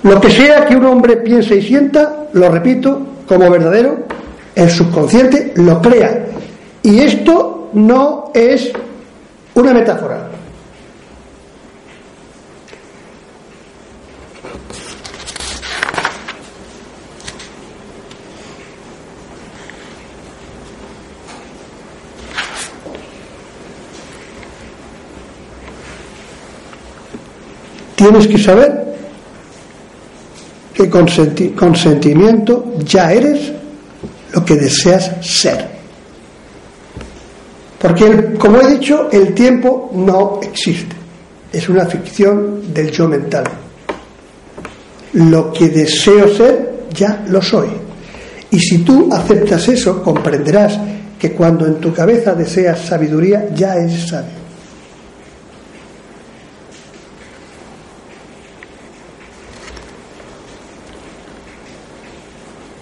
Lo 0.02 0.18
que 0.20 0.30
sea 0.30 0.64
que 0.66 0.76
un 0.76 0.86
hombre 0.86 1.18
piense 1.18 1.56
y 1.56 1.62
sienta, 1.62 2.28
lo 2.32 2.48
repito, 2.48 3.06
como 3.26 3.50
verdadero, 3.50 3.98
el 4.54 4.70
subconsciente 4.70 5.52
lo 5.56 5.80
crea. 5.82 6.26
Y 6.82 7.00
esto 7.00 7.70
no 7.74 8.30
es 8.34 8.72
una 9.54 9.74
metáfora. 9.74 10.28
Tienes 27.96 28.26
que 28.26 28.38
saber 28.38 28.79
que 30.80 31.52
con, 31.54 31.76
sentimiento 31.76 32.74
ya 32.84 33.12
eres 33.12 33.52
lo 34.32 34.44
que 34.44 34.54
deseas 34.56 35.12
ser. 35.20 35.68
Porque, 37.78 38.34
como 38.38 38.60
he 38.60 38.78
dicho, 38.78 39.08
el 39.10 39.34
tiempo 39.34 39.90
no 39.94 40.40
existe. 40.42 40.96
Es 41.52 41.68
una 41.68 41.84
ficción 41.86 42.72
del 42.72 42.90
yo 42.90 43.08
mental. 43.08 43.44
Lo 45.14 45.52
que 45.52 45.68
deseo 45.68 46.34
ser, 46.34 46.84
ya 46.94 47.24
lo 47.28 47.42
soy. 47.42 47.68
Y 48.50 48.58
si 48.58 48.78
tú 48.78 49.08
aceptas 49.12 49.68
eso, 49.68 50.02
comprenderás 50.02 50.78
que 51.18 51.32
cuando 51.32 51.66
en 51.66 51.76
tu 51.76 51.92
cabeza 51.92 52.34
deseas 52.34 52.80
sabiduría, 52.80 53.50
ya 53.54 53.74
es 53.76 54.08
sabio. 54.08 54.39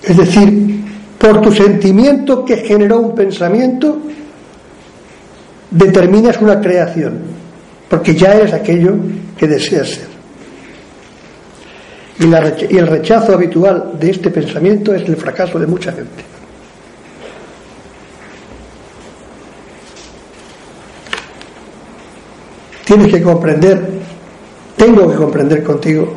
Es 0.09 0.17
decir, 0.17 0.85
por 1.19 1.43
tu 1.43 1.53
sentimiento 1.53 2.43
que 2.43 2.57
generó 2.57 2.99
un 2.99 3.15
pensamiento, 3.15 3.99
determinas 5.71 6.41
una 6.41 6.59
creación, 6.63 7.19
porque 7.91 8.15
ya 8.15 8.33
eres 8.33 8.55
aquello 8.55 8.95
que 9.37 9.47
deseas 9.47 9.89
ser. 9.91 10.09
Y, 12.21 12.75
y 12.75 12.79
el 12.79 12.87
rechazo 12.87 13.35
habitual 13.35 13.93
de 14.01 14.11
este 14.11 14.31
pensamiento 14.31 14.95
es 14.95 15.07
el 15.07 15.17
fracaso 15.17 15.59
de 15.59 15.67
mucha 15.67 15.93
gente. 15.93 16.25
Tienes 22.87 23.13
que 23.13 23.23
comprender, 23.23 23.87
tengo 24.75 25.11
que 25.11 25.17
comprender 25.17 25.63
contigo, 25.63 26.15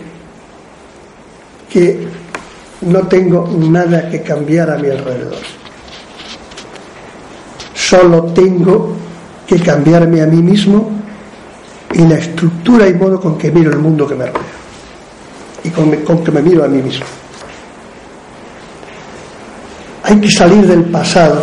que 1.69 2.11
no 2.82 3.08
tengo 3.08 3.48
nada 3.58 4.10
que 4.10 4.22
cambiar 4.22 4.72
a 4.72 4.78
mi 4.78 4.89
alrededor. 4.89 5.39
Solo 7.74 8.24
tengo 8.34 8.96
que 9.46 9.60
cambiarme 9.60 10.22
a 10.22 10.26
mí 10.26 10.41
mismo 10.41 10.91
y 11.94 12.08
la 12.08 12.15
estructura 12.15 12.88
y 12.88 12.94
modo 12.94 13.20
con 13.20 13.38
que 13.38 13.52
miro 13.52 13.72
el 13.72 13.80
mundo 13.80 14.08
que 14.08 14.15
me 14.15 14.26
rodea 14.26 14.62
y 15.63 15.70
con, 15.70 16.24
que 16.24 16.32
me 16.32 16.41
miro 16.41 16.63
a 16.63 16.67
mí 16.67 16.82
mismo. 16.82 17.06
Hay 20.04 20.20
que 20.20 20.32
salir 20.32 20.65
del 20.65 20.86
pasado, 20.86 21.41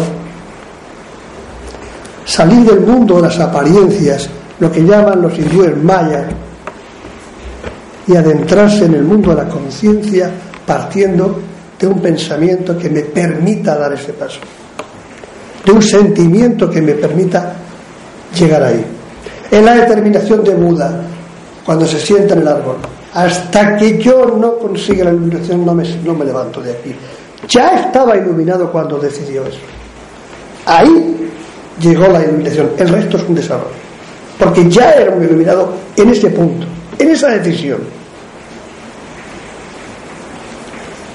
salir 2.25 2.65
del 2.65 2.81
mundo 2.81 3.17
de 3.17 3.23
las 3.23 3.39
apariencias, 3.39 4.29
lo 4.59 4.71
que 4.73 4.83
llaman 4.83 5.23
los 5.23 5.39
hindúes 5.39 5.77
mayas, 5.83 6.27
y 8.07 8.17
adentrarse 8.17 8.87
en 8.87 8.95
el 8.95 9.05
mundo 9.05 9.31
de 9.31 9.45
la 9.45 9.49
conciencia 9.49 10.31
partiendo 10.69 11.41
de 11.81 11.87
un 11.87 11.99
pensamiento 12.03 12.77
que 12.77 12.91
me 12.91 13.01
permita 13.01 13.75
dar 13.79 13.95
ese 13.95 14.13
paso, 14.13 14.41
de 15.65 15.73
un 15.73 15.81
sentimiento 15.81 16.69
que 16.69 16.83
me 16.83 16.93
permita 16.93 17.55
llegar 18.39 18.63
ahí. 18.63 18.85
En 19.51 19.65
la 19.65 19.77
determinación 19.77 20.45
de 20.45 20.55
Buda, 20.55 21.05
cuando 21.65 21.87
se 21.87 21.99
sienta 21.99 22.35
en 22.35 22.43
el 22.43 22.49
árbol, 22.49 22.77
hasta 23.15 23.77
que 23.79 23.97
yo 23.97 24.27
no 24.39 24.59
consiga 24.59 25.05
la 25.05 25.13
iluminación 25.13 25.65
no 25.65 25.75
me, 25.75 25.85
no 26.05 26.15
me 26.15 26.27
levanto 26.27 26.61
de 26.61 26.73
aquí. 26.73 26.95
Ya 27.49 27.69
estaba 27.87 28.19
iluminado 28.19 28.71
cuando 28.71 28.99
decidió 28.99 29.47
eso. 29.47 29.61
Ahí 30.67 31.31
llegó 31.81 32.09
la 32.09 32.25
iluminación, 32.25 32.73
el 32.77 32.89
resto 32.91 33.17
es 33.17 33.23
un 33.27 33.35
desarrollo. 33.35 33.89
Porque 34.39 34.69
ya 34.69 34.93
era 34.93 35.15
un 35.15 35.25
iluminado 35.25 35.73
en 35.97 36.11
ese 36.11 36.29
punto, 36.29 36.67
en 36.99 37.09
esa 37.09 37.29
decisión. 37.29 37.98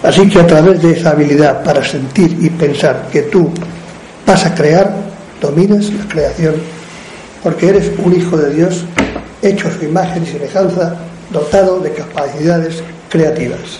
Así 0.03 0.27
que 0.27 0.39
a 0.39 0.45
través 0.45 0.81
de 0.81 0.91
esa 0.91 1.11
habilidad 1.11 1.63
para 1.63 1.83
sentir 1.83 2.37
y 2.41 2.49
pensar 2.49 3.07
que 3.09 3.23
tú 3.23 3.49
vas 4.27 4.45
a 4.45 4.53
crear, 4.53 4.93
dominas 5.39 5.91
la 5.93 6.05
creación, 6.09 6.55
porque 7.41 7.69
eres 7.69 7.89
un 7.97 8.13
hijo 8.13 8.37
de 8.37 8.53
Dios, 8.53 8.83
hecho 9.41 9.69
a 9.69 9.71
su 9.71 9.85
imagen 9.85 10.23
y 10.23 10.27
semejanza, 10.27 10.95
dotado 11.31 11.79
de 11.79 11.93
capacidades 11.93 12.83
creativas. 13.09 13.79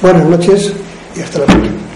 Buenas 0.00 0.24
noches 0.24 0.72
y 1.14 1.20
hasta 1.20 1.40
la 1.40 1.46
próxima. 1.46 1.95